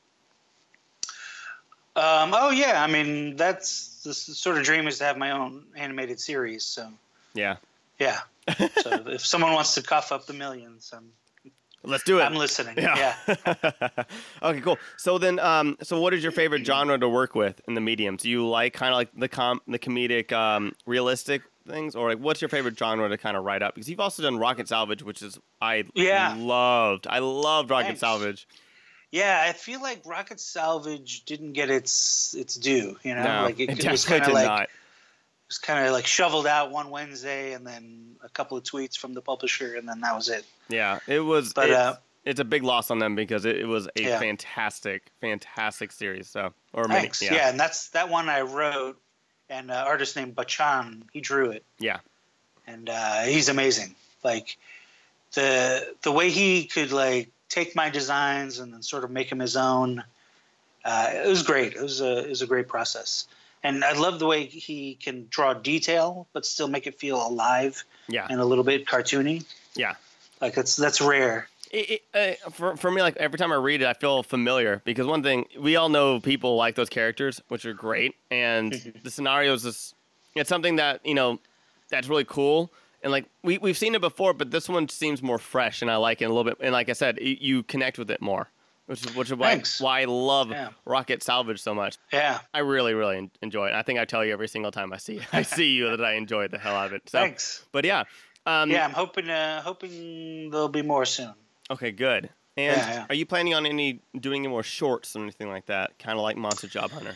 Um, 1.95 2.33
oh 2.35 2.49
yeah, 2.49 2.83
I 2.83 2.87
mean 2.87 3.35
that's 3.35 4.01
the 4.03 4.13
sort 4.13 4.57
of 4.57 4.63
dream 4.63 4.87
is 4.87 4.97
to 4.97 5.05
have 5.05 5.17
my 5.17 5.31
own 5.31 5.65
animated 5.75 6.19
series. 6.19 6.65
So 6.65 6.89
Yeah. 7.35 7.57
yeah, 7.99 8.19
so 8.81 9.03
if 9.07 9.25
someone 9.25 9.53
wants 9.53 9.75
to 9.75 9.83
cough 9.83 10.11
up 10.11 10.25
the 10.25 10.33
millions, 10.33 10.91
I'm, 10.95 11.11
Let's 11.83 12.03
do 12.03 12.19
it. 12.19 12.23
I'm 12.23 12.35
listening. 12.35 12.75
Yeah. 12.77 13.15
Yeah. 13.27 13.89
okay, 14.43 14.61
cool. 14.61 14.77
So 14.97 15.17
then, 15.17 15.39
um, 15.39 15.77
so 15.81 15.99
what 15.99 16.13
is 16.13 16.23
your 16.23 16.31
favorite 16.31 16.65
genre 16.65 16.97
to 16.97 17.09
work 17.09 17.35
with 17.35 17.59
in 17.67 17.73
the 17.73 17.81
medium? 17.81 18.15
Do 18.15 18.29
you 18.29 18.47
like 18.47 18.73
kind 18.73 18.93
of 18.93 18.97
like 18.97 19.09
the 19.17 19.27
com 19.27 19.61
the 19.67 19.79
comedic, 19.79 20.31
um, 20.31 20.73
realistic 20.85 21.41
things, 21.67 21.95
or 21.95 22.09
like 22.09 22.19
what's 22.19 22.41
your 22.41 22.49
favorite 22.49 22.77
genre 22.77 23.09
to 23.09 23.17
kind 23.17 23.35
of 23.37 23.43
write 23.43 23.61
up? 23.61 23.75
Because 23.75 23.89
you've 23.89 23.99
also 23.99 24.23
done 24.23 24.37
Rocket 24.37 24.67
Salvage, 24.67 25.03
which 25.03 25.21
is 25.21 25.37
I 25.61 25.83
Yeah. 25.93 26.35
loved. 26.37 27.07
I 27.07 27.19
loved 27.19 27.69
Rocket 27.69 27.85
Thanks. 27.87 27.99
Salvage. 28.01 28.47
yeah, 29.11 29.43
I 29.47 29.53
feel 29.53 29.81
like 29.81 30.01
Rocket 30.05 30.39
Salvage 30.39 31.23
didn't 31.25 31.53
get 31.53 31.69
its 31.69 32.33
its 32.33 32.55
due. 32.55 32.97
You 33.03 33.15
know, 33.15 33.23
No, 33.23 33.43
like 33.43 33.59
it, 33.59 33.83
it 33.85 33.91
was 33.91 34.05
kind 34.05 34.23
of 34.23 34.31
like 34.31 34.45
not. 34.45 34.69
It 35.45 35.49
was 35.49 35.57
kind 35.57 35.85
of 35.85 35.91
like 35.91 36.07
shoveled 36.07 36.47
out 36.47 36.71
one 36.71 36.89
Wednesday, 36.89 37.53
and 37.53 37.65
then 37.67 38.15
a 38.23 38.29
couple 38.29 38.57
of 38.57 38.63
tweets 38.63 38.97
from 38.97 39.13
the 39.13 39.21
publisher, 39.21 39.75
and 39.75 39.87
then 39.87 40.01
that 40.01 40.15
was 40.15 40.29
it. 40.29 40.45
Yeah, 40.69 40.99
it 41.07 41.19
was. 41.19 41.53
But, 41.53 41.69
it's, 41.69 41.77
uh, 41.77 41.95
it's 42.25 42.39
a 42.39 42.45
big 42.45 42.63
loss 42.63 42.89
on 42.89 42.99
them 42.99 43.15
because 43.15 43.45
it, 43.45 43.57
it 43.57 43.65
was 43.65 43.87
a 43.95 44.01
Yeah. 44.01 44.19
fantastic, 44.19 45.03
fantastic 45.21 45.91
series. 45.91 46.29
So, 46.29 46.53
or 46.71 46.87
many, 46.87 47.01
Thanks. 47.01 47.21
yeah, 47.21 47.33
Yeah. 47.33 47.49
and 47.49 47.59
that's 47.59 47.89
that 47.89 48.09
one 48.09 48.29
I 48.29 48.41
wrote, 48.41 48.99
and 49.49 49.69
uh, 49.69 49.83
artist 49.87 50.15
named 50.15 50.35
Bachan 50.35 51.03
he 51.11 51.19
drew 51.21 51.51
it. 51.51 51.63
yeah, 51.79 51.99
and 52.65 52.89
uh, 52.89 53.21
he's 53.23 53.49
amazing. 53.49 53.93
Like 54.23 54.57
the 55.33 55.93
the 56.03 56.11
way 56.11 56.29
he 56.29 56.65
could 56.65 56.91
like 56.93 57.29
take 57.49 57.75
my 57.75 57.89
designs 57.89 58.59
and 58.59 58.73
then 58.73 58.81
sort 58.81 59.03
of 59.03 59.11
make 59.11 59.29
them 59.29 59.39
his 59.39 59.57
own. 59.57 60.03
Uh, 60.85 61.09
it 61.13 61.27
was 61.27 61.43
great. 61.43 61.73
It 61.75 61.81
was 61.81 62.01
a 62.01 62.19
it 62.23 62.29
was 62.29 62.41
a 62.41 62.47
great 62.47 62.67
process, 62.67 63.27
and 63.63 63.83
I 63.83 63.93
love 63.93 64.19
the 64.19 64.25
way 64.27 64.45
he 64.45 64.95
can 64.95 65.27
draw 65.29 65.53
detail 65.53 66.27
but 66.33 66.45
still 66.45 66.67
make 66.67 66.87
it 66.87 66.99
feel 66.99 67.25
alive 67.25 67.83
yeah, 68.07 68.27
and 68.29 68.39
a 68.39 68.45
little 68.45 68.63
bit 68.63 68.85
cartoony. 68.85 69.45
yeah. 69.75 69.93
Like 70.41 70.55
that's 70.55 70.75
that's 70.75 70.99
rare. 70.99 71.47
It, 71.71 72.01
it, 72.13 72.39
uh, 72.45 72.49
for 72.51 72.75
for 72.75 72.91
me, 72.91 73.01
like 73.01 73.15
every 73.17 73.39
time 73.39 73.51
I 73.51 73.55
read 73.55 73.81
it, 73.81 73.87
I 73.87 73.93
feel 73.93 74.21
familiar 74.23 74.81
because 74.83 75.07
one 75.07 75.23
thing 75.23 75.45
we 75.57 75.75
all 75.77 75.89
know 75.89 76.19
people 76.19 76.55
like 76.57 76.75
those 76.75 76.89
characters, 76.89 77.41
which 77.47 77.65
are 77.65 77.73
great, 77.73 78.13
and 78.29 78.73
the 79.03 79.09
scenarios 79.09 79.65
is 79.65 79.95
it's 80.35 80.49
something 80.49 80.75
that 80.75 81.03
you 81.05 81.13
know 81.13 81.39
that's 81.89 82.07
really 82.09 82.25
cool. 82.25 82.71
And 83.01 83.11
like 83.11 83.25
we 83.41 83.57
we've 83.57 83.77
seen 83.77 83.95
it 83.95 84.01
before, 84.01 84.33
but 84.33 84.51
this 84.51 84.67
one 84.67 84.87
seems 84.89 85.23
more 85.23 85.39
fresh, 85.39 85.81
and 85.81 85.89
I 85.89 85.95
like 85.95 86.21
it 86.21 86.25
a 86.25 86.29
little 86.29 86.43
bit. 86.43 86.57
And 86.59 86.73
like 86.73 86.89
I 86.89 86.93
said, 86.93 87.17
y- 87.21 87.37
you 87.39 87.63
connect 87.63 87.97
with 87.97 88.11
it 88.11 88.21
more, 88.21 88.49
which 88.93 89.05
is 89.05 89.15
which 89.15 89.27
is 89.31 89.35
why, 89.37 89.61
why 89.79 90.01
I 90.01 90.05
love 90.05 90.51
Yeah. 90.51 90.69
Rocket 90.85 91.23
Salvage 91.23 91.61
so 91.61 91.73
much. 91.73 91.97
Yeah. 92.11 92.39
I 92.53 92.59
really 92.59 92.93
really 92.93 93.31
enjoy 93.41 93.67
it. 93.69 93.73
I 93.73 93.81
think 93.81 93.97
I 93.99 94.05
tell 94.05 94.23
you 94.23 94.31
every 94.33 94.47
single 94.47 94.71
time 94.71 94.93
I 94.93 94.97
see 94.97 95.19
I 95.33 95.41
see 95.41 95.71
you 95.71 95.89
that 95.97 96.05
I 96.05 96.13
enjoy 96.13 96.47
the 96.47 96.59
hell 96.59 96.75
out 96.75 96.87
of 96.87 96.93
it. 96.93 97.09
So, 97.09 97.19
Thanks. 97.19 97.65
but 97.71 97.85
yeah, 97.85 98.03
um, 98.45 98.69
Yeah, 98.69 98.85
I'm 98.85 98.91
hoping 98.91 99.29
uh, 99.29 99.61
hoping 99.63 100.51
there'll 100.51 100.69
be 100.69 100.83
more 100.83 101.05
soon. 101.05 101.33
Okay, 101.71 101.91
good. 101.91 102.29
And 102.55 102.77
Yeah, 102.77 102.93
yeah. 102.93 103.05
are 103.09 103.15
you 103.15 103.25
planning 103.25 103.55
on 103.55 103.65
any 103.65 103.99
doing 104.19 104.41
any 104.43 104.47
more 104.49 104.61
shorts 104.63 105.15
or 105.15 105.23
anything 105.23 105.49
like 105.49 105.65
that? 105.65 105.97
Kind 105.97 106.17
of 106.19 106.23
like 106.23 106.37
Monster 106.37 106.67
Job 106.67 106.91
Hunter. 106.91 107.15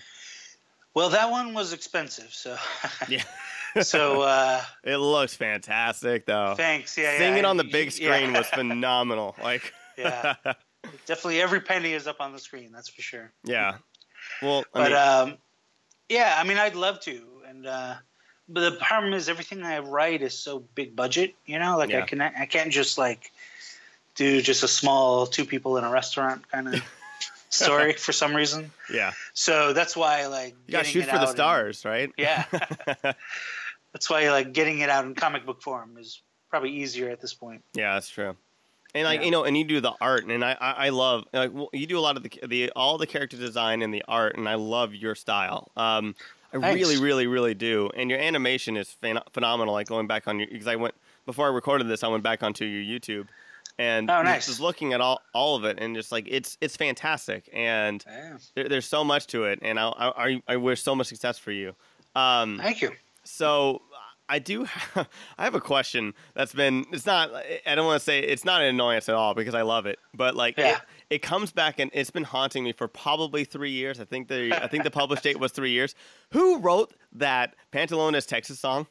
Well, 0.96 1.10
that 1.10 1.30
one 1.30 1.54
was 1.54 1.74
expensive, 1.74 2.30
so 2.34 2.58
Yeah. 3.08 3.24
so 3.84 4.22
uh, 4.22 4.62
It 4.84 4.98
looks 4.98 5.36
fantastic 5.36 6.26
though. 6.26 6.56
thanks. 6.58 6.98
Yeah, 6.98 7.12
yeah. 7.12 7.18
Singing 7.20 7.46
on 7.46 7.58
the 7.58 7.66
big 7.66 7.92
screen 7.92 8.34
was 8.34 8.48
phenomenal. 8.48 9.36
Like 9.44 9.74
Yeah. 9.98 10.36
Definitely 11.06 11.42
every 11.42 11.60
penny 11.62 11.94
is 11.94 12.08
up 12.08 12.22
on 12.22 12.34
the 12.34 12.40
screen. 12.40 12.72
That's 12.72 12.90
for 12.90 13.02
sure. 13.02 13.32
yeah. 13.44 13.78
Well, 14.42 14.66
I 14.74 14.80
But 14.80 14.90
mean, 14.90 15.32
um, 15.34 15.38
yeah, 16.10 16.36
I 16.38 16.44
mean, 16.44 16.58
I'd 16.58 16.76
love 16.76 17.00
to, 17.02 17.22
and 17.48 17.66
uh, 17.66 17.96
but 18.50 18.62
the 18.62 18.78
problem 18.78 19.14
is 19.14 19.30
everything 19.30 19.64
I 19.64 19.80
write 19.80 20.22
is 20.22 20.38
so 20.38 20.60
big 20.76 20.96
budget. 20.96 21.36
You 21.46 21.60
know, 21.60 21.78
like 21.78 21.90
Yeah. 21.90 22.04
I 22.04 22.06
can 22.06 22.22
I 22.22 22.46
can't 22.46 22.72
just 22.72 22.98
like 22.98 23.32
do 24.16 24.42
just 24.42 24.64
a 24.64 24.68
small 24.68 25.28
two 25.28 25.46
people 25.46 25.78
in 25.78 25.84
a 25.84 25.90
restaurant 25.92 26.50
kind 26.50 26.68
of 26.74 26.82
story 27.50 27.94
for 27.94 28.12
some 28.12 28.36
reason. 28.36 28.72
yeah. 28.92 29.12
So 29.34 29.74
that's 29.74 29.96
why 29.96 30.26
like 30.28 30.56
You 30.68 30.72
got 30.74 30.86
to 30.86 30.90
shoot 30.92 31.06
for 31.06 31.20
the 31.20 31.28
stars, 31.28 31.86
right? 31.86 32.12
yeah, 32.18 32.46
that's 33.94 34.10
why 34.10 34.30
like 34.32 34.54
getting 34.54 34.80
it 34.80 34.90
out 34.90 35.06
in 35.06 35.16
comic 35.16 35.46
book 35.46 35.62
form 35.62 35.98
is 35.98 36.22
probably 36.50 36.72
easier 36.72 37.10
at 37.10 37.22
this 37.22 37.34
point. 37.34 37.64
Yeah, 37.74 37.94
that's 37.94 38.10
true. 38.10 38.36
And 38.96 39.06
like 39.06 39.20
Yeah. 39.20 39.26
you 39.26 39.32
know, 39.32 39.44
and 39.44 39.58
you 39.58 39.64
do 39.64 39.80
the 39.82 39.94
art, 40.02 40.26
and 40.26 40.44
I 40.44 40.58
I, 40.60 40.72
I 40.88 40.90
love 40.90 41.26
like 41.34 41.52
well, 41.54 41.70
you 41.74 41.86
do 41.88 41.98
a 42.00 42.02
lot 42.02 42.18
of 42.18 42.24
the 42.24 42.30
the 42.48 42.72
all 42.76 42.98
the 42.98 43.08
character 43.08 43.38
design 43.38 43.82
and 43.82 43.94
the 43.94 44.04
art, 44.08 44.38
and 44.38 44.48
I 44.48 44.56
love 44.56 44.94
your 44.96 45.14
style. 45.16 45.72
Um, 45.78 46.16
I 46.54 46.58
Thanks. 46.60 46.76
really, 46.80 46.98
really, 46.98 47.28
really 47.28 47.54
do. 47.54 47.90
And 47.96 48.10
your 48.10 48.20
animation 48.20 48.78
is 48.78 48.96
phen- 49.04 49.22
phenomenal. 49.34 49.74
Like 49.74 49.88
going 49.88 50.08
back 50.08 50.28
on 50.28 50.40
your 50.40 50.48
because 50.48 50.68
I 50.68 50.78
went 50.78 50.96
before 51.26 51.46
I 51.48 51.50
recorded 51.52 51.88
this, 51.90 52.04
I 52.04 52.08
went 52.08 52.24
back 52.24 52.42
onto 52.42 52.64
your 52.66 52.82
YouTube, 52.82 53.28
and 53.78 54.10
Oh, 54.10 54.22
nice. 54.24 54.48
just 54.48 54.62
looking 54.62 54.94
at 54.94 55.02
all 55.02 55.22
all 55.34 55.58
of 55.58 55.66
it, 55.66 55.78
and 55.80 55.94
just 55.94 56.12
like 56.12 56.26
it's 56.30 56.58
it's 56.62 56.78
fantastic, 56.78 57.50
and 57.54 58.04
Yeah. 58.08 58.38
there, 58.56 58.70
there's 58.70 58.86
so 58.88 59.04
much 59.04 59.28
to 59.28 59.44
it, 59.44 59.60
and 59.62 59.78
I 59.78 59.90
I, 59.90 60.42
I 60.48 60.56
wish 60.56 60.82
so 60.82 60.96
much 60.96 61.08
success 61.08 61.38
for 61.38 61.52
you. 61.52 61.76
Um, 62.16 62.58
Thank 62.64 62.82
you. 62.82 62.94
so 63.26 63.82
I 64.30 64.40
do 64.40 64.66
have, 64.66 65.08
I 65.38 65.44
have 65.46 65.56
a 65.56 65.62
question 65.62 66.14
that's 66.34 66.54
been 66.54 66.86
it's 66.92 67.06
not 67.06 67.32
I 67.66 67.76
don't 67.76 67.86
want 67.86 68.00
to 68.00 68.04
say 68.04 68.20
it's 68.20 68.44
not 68.46 68.62
an 68.62 68.68
annoyance 68.68 69.08
at 69.10 69.16
all 69.16 69.34
because 69.34 69.56
I 69.56 69.62
love 69.62 69.86
it 69.86 70.00
but 70.14 70.36
like 70.36 70.58
Yeah. 70.58 70.76
it, 70.76 70.82
it 71.10 71.22
comes 71.22 71.52
back 71.52 71.80
and 71.80 71.90
it's 71.94 72.12
been 72.12 72.24
haunting 72.26 72.64
me 72.64 72.74
for 72.74 72.88
probably 72.88 73.46
3 73.46 73.70
years 73.72 74.00
I 74.00 74.06
think 74.06 74.28
the 74.28 74.54
I 74.62 74.68
think 74.68 74.84
the 74.84 74.92
published 74.92 75.24
date 75.24 75.40
was 75.40 75.52
3 75.52 75.70
years 75.72 75.96
who 76.32 76.58
wrote 76.60 76.94
that 77.14 77.56
Pantalones 77.72 78.28
Texas 78.28 78.60
song 78.60 78.88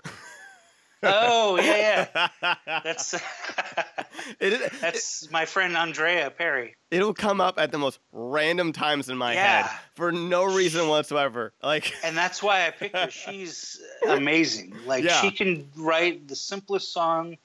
Oh 1.02 1.58
yeah, 1.62 2.28
yeah. 2.42 2.54
That's 2.84 3.14
It, 4.40 4.52
it, 4.54 4.72
That's 4.80 5.30
my 5.30 5.44
friend 5.44 5.76
Andrea 5.76 6.30
Perry. 6.30 6.74
it'll 6.90 7.14
come 7.14 7.40
up 7.40 7.58
at 7.58 7.72
the 7.72 7.78
most 7.78 7.98
random 8.12 8.72
times 8.72 9.08
in 9.08 9.16
my 9.16 9.34
Yeah. 9.34 9.62
head 9.66 9.78
for 9.94 10.12
no 10.12 10.44
reason 10.44 10.88
whatsoever. 10.88 11.52
Like, 11.62 11.92
And 12.04 12.16
that's 12.16 12.42
why 12.42 12.66
I 12.66 12.70
picked 12.70 12.96
her. 12.96 13.10
She's 13.10 13.80
amazing. 14.08 14.76
Like 14.86 15.04
Yeah. 15.04 15.20
she 15.20 15.30
can 15.30 15.68
write 15.76 16.28
the 16.28 16.36
simplest 16.36 16.92
song 16.92 17.36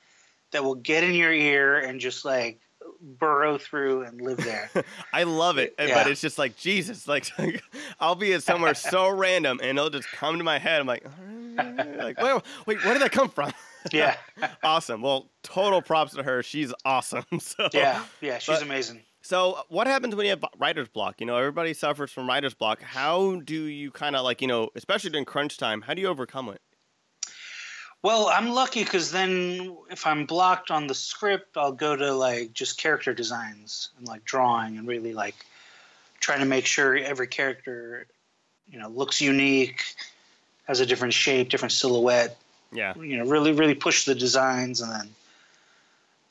that 0.52 0.64
will 0.64 0.76
get 0.76 1.04
in 1.04 1.14
your 1.14 1.32
ear 1.34 1.78
and 1.80 2.00
just 2.00 2.26
like 2.26 2.60
burrow 3.02 3.58
through 3.58 4.04
and 4.04 4.22
live 4.22 4.38
there. 4.38 4.70
I 5.14 5.24
love 5.24 5.58
it, 5.58 5.76
but 5.78 6.08
it's 6.08 6.22
just 6.22 6.38
like 6.38 6.56
Jesus. 6.58 7.08
Like, 7.08 7.32
I'll 8.00 8.16
be 8.16 8.34
at 8.34 8.44
somewhere 8.44 8.74
so 8.76 9.10
random, 9.10 9.60
and 9.64 9.78
it'll 9.78 9.90
just 9.90 10.12
come 10.12 10.38
to 10.38 10.44
my 10.44 10.60
head. 10.60 10.80
I'm 10.82 10.88
like, 10.88 11.04
like, 11.98 12.22
wait, 12.22 12.42
wait, 12.68 12.84
where 12.84 12.94
did 12.94 13.02
that 13.02 13.12
come 13.12 13.30
from? 13.30 13.52
Yeah. 13.92 14.16
awesome. 14.64 15.02
Well, 15.02 15.30
total 15.44 15.82
props 15.82 16.14
to 16.16 16.24
her. 16.24 16.44
She's 16.44 16.74
awesome. 16.86 17.26
So 17.40 17.70
Yeah. 17.74 18.04
Yeah. 18.22 18.38
She's 18.40 18.56
But- 18.58 18.64
amazing. 18.64 19.02
So, 19.24 19.60
what 19.70 19.86
happens 19.86 20.16
when 20.16 20.26
you 20.26 20.32
have 20.32 20.44
writer's 20.58 20.88
block? 20.88 21.20
You 21.22 21.28
know, 21.28 21.38
everybody 21.38 21.76
suffers 21.76 22.12
from 22.12 22.28
writer's 22.28 22.56
block. 22.56 22.82
How 22.82 23.36
do 23.36 23.66
you 23.66 23.92
kind 23.92 24.16
of 24.16 24.24
like, 24.24 24.42
you 24.42 24.48
know, 24.48 24.70
especially 24.76 25.12
during 25.12 25.26
crunch 25.26 25.60
time, 25.60 25.82
how 25.84 25.94
do 25.94 26.02
you 26.02 26.08
overcome 26.08 26.50
it? 26.50 26.60
Well, 28.02 28.30
I'm 28.30 28.50
lucky 28.50 28.84
because 28.84 29.12
then 29.12 29.78
if 29.92 30.08
I'm 30.08 30.26
blocked 30.26 30.72
on 30.72 30.88
the 30.88 30.96
script, 30.96 31.56
I'll 31.56 31.72
go 31.72 31.96
to 31.96 32.14
like 32.16 32.54
just 32.54 32.80
character 32.80 33.14
designs 33.14 33.90
and 34.00 34.08
like 34.08 34.26
drawing 34.26 34.80
and 34.80 34.88
really 34.88 35.14
like 35.14 35.36
trying 36.20 36.40
to 36.40 36.46
make 36.48 36.66
sure 36.66 36.98
every 36.98 37.28
character, 37.28 38.08
you 38.68 38.80
know, 38.80 38.90
looks 38.90 39.22
unique, 39.22 39.84
has 40.68 40.80
a 40.80 40.86
different 40.86 41.14
shape, 41.14 41.50
different 41.50 41.74
silhouette. 41.74 42.38
Yeah. 42.72 42.96
You 42.96 43.18
know, 43.18 43.26
really, 43.26 43.52
really 43.52 43.76
push 43.76 44.06
the 44.06 44.16
designs 44.16 44.82
and 44.82 44.92
then, 44.92 45.10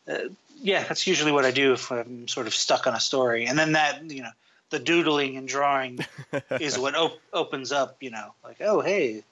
uh, 0.08 0.28
yeah, 0.62 0.82
that's 0.84 1.06
usually 1.06 1.32
what 1.32 1.44
I 1.44 1.50
do 1.50 1.72
if 1.72 1.90
I'm 1.90 2.28
sort 2.28 2.46
of 2.46 2.54
stuck 2.54 2.86
on 2.86 2.94
a 2.94 3.00
story. 3.00 3.46
And 3.46 3.58
then 3.58 3.72
that, 3.72 4.10
you 4.10 4.22
know, 4.22 4.30
the 4.70 4.78
doodling 4.78 5.36
and 5.36 5.48
drawing 5.48 6.00
is 6.60 6.78
what 6.78 6.94
op- 6.94 7.20
opens 7.32 7.72
up, 7.72 7.96
you 8.00 8.10
know, 8.10 8.34
like, 8.44 8.58
oh, 8.60 8.80
hey, 8.80 9.22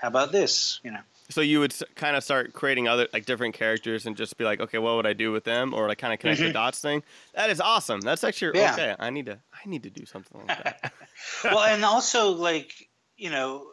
how 0.00 0.08
about 0.08 0.32
this? 0.32 0.80
You 0.84 0.90
know. 0.92 1.00
So 1.30 1.40
you 1.40 1.58
would 1.60 1.74
kind 1.94 2.16
of 2.16 2.22
start 2.22 2.52
creating 2.52 2.86
other 2.86 3.08
like 3.14 3.24
different 3.24 3.54
characters 3.54 4.04
and 4.04 4.14
just 4.14 4.36
be 4.36 4.44
like, 4.44 4.60
okay, 4.60 4.76
what 4.76 4.96
would 4.96 5.06
I 5.06 5.14
do 5.14 5.32
with 5.32 5.44
them, 5.44 5.72
or 5.72 5.88
like 5.88 5.96
kind 5.98 6.12
of 6.12 6.18
connect 6.20 6.40
the 6.40 6.48
Mhm. 6.50 6.52
dots 6.52 6.80
thing. 6.80 7.02
That 7.34 7.48
is 7.48 7.60
awesome. 7.62 8.02
That's 8.02 8.22
actually 8.24 8.58
Yeah. 8.60 8.72
okay. 8.74 8.94
I 8.98 9.08
need 9.08 9.26
to 9.26 9.38
I 9.54 9.66
need 9.68 9.84
to 9.84 9.90
do 9.90 10.04
something 10.04 10.46
like 10.46 10.62
that. 10.64 10.92
well, 11.44 11.60
and 11.64 11.82
also 11.84 12.32
like 12.32 12.88
you 13.16 13.30
know, 13.30 13.66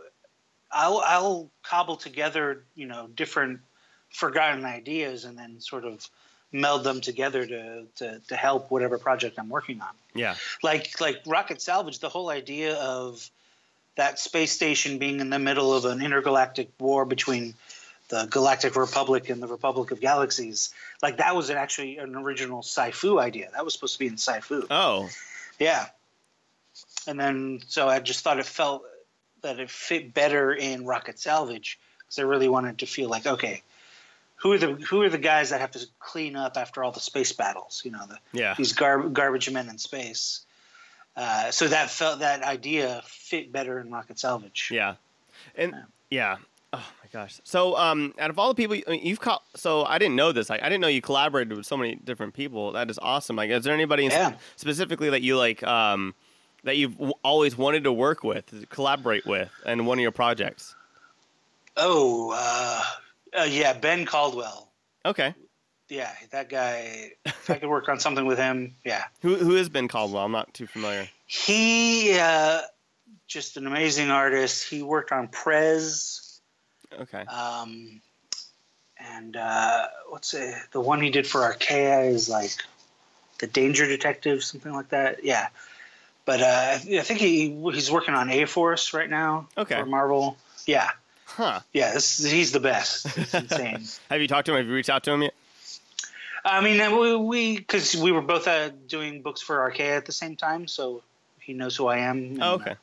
I'll 0.71 1.01
I'll 1.05 1.49
cobble 1.63 1.95
together 1.95 2.63
you 2.75 2.87
know 2.87 3.07
different 3.15 3.59
forgotten 4.09 4.65
ideas 4.65 5.25
and 5.25 5.37
then 5.37 5.59
sort 5.59 5.85
of 5.85 6.07
meld 6.51 6.83
them 6.83 7.01
together 7.01 7.45
to 7.45 7.85
to, 7.95 8.21
to 8.27 8.35
help 8.35 8.71
whatever 8.71 8.97
project 8.97 9.37
I'm 9.39 9.49
working 9.49 9.81
on. 9.81 9.89
yeah. 10.13 10.35
Like 10.63 10.99
like 10.99 11.21
rocket 11.25 11.61
salvage, 11.61 11.99
the 11.99 12.09
whole 12.09 12.29
idea 12.29 12.75
of 12.75 13.29
that 13.95 14.19
space 14.19 14.51
station 14.51 14.97
being 14.97 15.19
in 15.19 15.29
the 15.29 15.39
middle 15.39 15.73
of 15.73 15.85
an 15.85 16.01
intergalactic 16.01 16.69
war 16.79 17.05
between 17.05 17.53
the 18.07 18.25
Galactic 18.25 18.75
Republic 18.75 19.29
and 19.29 19.41
the 19.41 19.47
Republic 19.47 19.91
of 19.91 20.01
Galaxies. 20.01 20.73
Like 21.01 21.17
that 21.17 21.35
was 21.35 21.49
actually 21.49 21.97
an 21.97 22.15
original 22.15 22.59
sci-fi 22.59 23.17
idea. 23.17 23.49
That 23.53 23.63
was 23.63 23.73
supposed 23.73 23.93
to 23.93 23.99
be 23.99 24.07
in 24.07 24.17
Sci-Fu. 24.17 24.67
Oh, 24.69 25.09
Yeah. 25.59 25.87
And 27.07 27.19
then, 27.19 27.61
so 27.67 27.87
I 27.87 27.99
just 27.99 28.23
thought 28.23 28.39
it 28.39 28.45
felt 28.45 28.83
that 29.41 29.59
it 29.59 29.69
fit 29.69 30.13
better 30.13 30.53
in 30.53 30.85
Rocket 30.85 31.19
Salvage 31.19 31.79
because 31.99 32.19
I 32.19 32.23
really 32.23 32.49
wanted 32.49 32.79
to 32.79 32.85
feel 32.85 33.09
like, 33.09 33.25
okay, 33.25 33.61
who 34.35 34.51
are 34.53 34.57
the 34.57 34.73
who 34.73 35.01
are 35.01 35.09
the 35.09 35.17
guys 35.17 35.49
that 35.51 35.61
have 35.61 35.71
to 35.71 35.85
clean 35.99 36.35
up 36.35 36.57
after 36.57 36.83
all 36.83 36.91
the 36.91 36.99
space 36.99 37.31
battles? 37.31 37.81
You 37.85 37.91
know, 37.91 38.05
the, 38.07 38.17
yeah. 38.33 38.55
these 38.57 38.73
gar- 38.73 39.07
garbage 39.09 39.49
men 39.49 39.69
in 39.69 39.77
space. 39.77 40.41
Uh, 41.15 41.51
so 41.51 41.67
that 41.67 41.89
felt 41.89 42.19
that 42.19 42.41
idea 42.43 43.01
fit 43.05 43.51
better 43.51 43.79
in 43.79 43.91
Rocket 43.91 44.17
Salvage. 44.17 44.69
Yeah. 44.71 44.95
And 45.55 45.71
Yeah. 45.73 45.83
yeah. 46.09 46.37
Oh 46.73 46.77
my 47.03 47.09
gosh. 47.11 47.41
So 47.43 47.75
um 47.77 48.13
out 48.17 48.29
of 48.29 48.39
all 48.39 48.47
the 48.47 48.55
people 48.55 48.77
mean, 48.87 49.05
you've 49.05 49.19
caught 49.19 49.43
so 49.55 49.83
I 49.83 49.97
didn't 49.99 50.15
know 50.15 50.31
this. 50.31 50.49
Like 50.49 50.63
I 50.63 50.69
didn't 50.69 50.79
know 50.81 50.87
you 50.87 51.01
collaborated 51.01 51.57
with 51.57 51.65
so 51.65 51.75
many 51.75 51.95
different 51.95 52.33
people. 52.33 52.71
That 52.71 52.89
is 52.89 52.97
awesome. 53.01 53.35
Like 53.35 53.49
is 53.49 53.65
there 53.65 53.73
anybody 53.73 54.05
in- 54.05 54.11
Yeah. 54.11 54.35
specifically 54.55 55.09
that 55.09 55.21
you 55.21 55.37
like 55.37 55.61
um 55.63 56.15
that 56.63 56.77
you've 56.77 56.93
w- 56.95 57.13
always 57.23 57.57
wanted 57.57 57.83
to 57.85 57.91
work 57.93 58.23
with, 58.23 58.69
collaborate 58.69 59.25
with 59.25 59.49
in 59.65 59.85
one 59.85 59.97
of 59.97 60.01
your 60.01 60.11
projects? 60.11 60.75
Oh, 61.77 62.31
uh, 62.35 62.83
uh, 63.41 63.43
yeah, 63.45 63.73
Ben 63.73 64.05
Caldwell. 64.05 64.69
Okay. 65.05 65.33
Yeah, 65.89 66.11
that 66.31 66.49
guy. 66.49 67.11
If 67.25 67.49
I 67.49 67.55
could 67.57 67.69
work 67.69 67.89
on 67.89 67.99
something 67.99 68.25
with 68.25 68.37
him, 68.37 68.75
yeah. 68.85 69.03
Who 69.21 69.35
who 69.35 69.55
has 69.55 69.67
been 69.67 69.87
Caldwell? 69.87 70.23
I'm 70.23 70.31
not 70.31 70.53
too 70.53 70.67
familiar. 70.67 71.09
He 71.25 72.17
uh, 72.17 72.61
just 73.27 73.57
an 73.57 73.67
amazing 73.67 74.09
artist. 74.09 74.69
He 74.69 74.83
worked 74.83 75.11
on 75.11 75.27
Prez, 75.27 76.39
Okay. 76.97 77.25
um, 77.25 78.01
and 78.99 79.35
uh, 79.35 79.87
what's 80.09 80.33
it, 80.33 80.55
the 80.71 80.79
one 80.79 81.01
he 81.01 81.09
did 81.09 81.27
for 81.27 81.41
Archaia 81.41 82.01
is 82.03 82.29
like 82.29 82.51
the 83.39 83.47
Danger 83.47 83.85
Detective, 83.85 84.43
something 84.43 84.71
like 84.71 84.89
that. 84.89 85.25
Yeah, 85.25 85.47
but 86.25 86.41
uh, 86.41 86.71
I 86.73 86.77
think 87.01 87.19
he 87.19 87.49
he's 87.73 87.91
working 87.91 88.13
on 88.13 88.29
A 88.29 88.45
Force 88.45 88.93
right 88.93 89.09
now 89.09 89.47
Okay. 89.57 89.75
for 89.75 89.85
Marvel. 89.85 90.37
Yeah, 90.65 90.89
Huh. 91.25 91.61
yeah, 91.73 91.93
this, 91.93 92.17
he's 92.23 92.51
the 92.51 92.59
best. 92.59 93.05
It's 93.17 93.33
insane. 93.45 93.85
Have 94.09 94.21
you 94.21 94.27
talked 94.27 94.45
to 94.47 94.51
him? 94.53 94.57
Have 94.57 94.67
you 94.67 94.73
reached 94.73 94.89
out 94.89 95.03
to 95.05 95.11
him 95.11 95.23
yet? 95.23 95.33
I 96.43 96.61
mean, 96.61 96.79
uh, 96.81 96.95
we 96.97 97.15
we 97.15 97.57
because 97.57 97.95
we 97.95 98.11
were 98.11 98.21
both 98.21 98.47
uh, 98.47 98.69
doing 98.87 99.21
books 99.21 99.41
for 99.41 99.61
Archaia 99.61 99.95
at 99.97 100.05
the 100.05 100.11
same 100.11 100.35
time, 100.35 100.67
so 100.67 101.03
he 101.39 101.53
knows 101.53 101.75
who 101.75 101.87
I 101.87 101.97
am. 101.99 102.17
and, 102.17 102.43
Oh, 102.43 102.45
uh, 102.45 102.55
okay. 102.55 102.75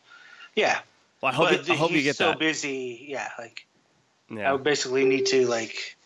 yeah, 0.55 0.79
Well, 1.21 1.33
I 1.33 1.35
hope 1.35 1.49
but 1.51 1.67
you, 1.69 1.75
I 1.75 1.77
hope 1.77 1.91
he's 1.91 1.99
you 1.99 2.03
get 2.05 2.17
so 2.17 2.31
that. 2.31 2.39
busy. 2.39 3.05
Yeah, 3.09 3.29
like 3.39 3.67
I 4.37 4.53
would 4.53 4.63
basically 4.65 5.05
need 5.07 5.27
to 5.27 5.47
like 5.47 5.97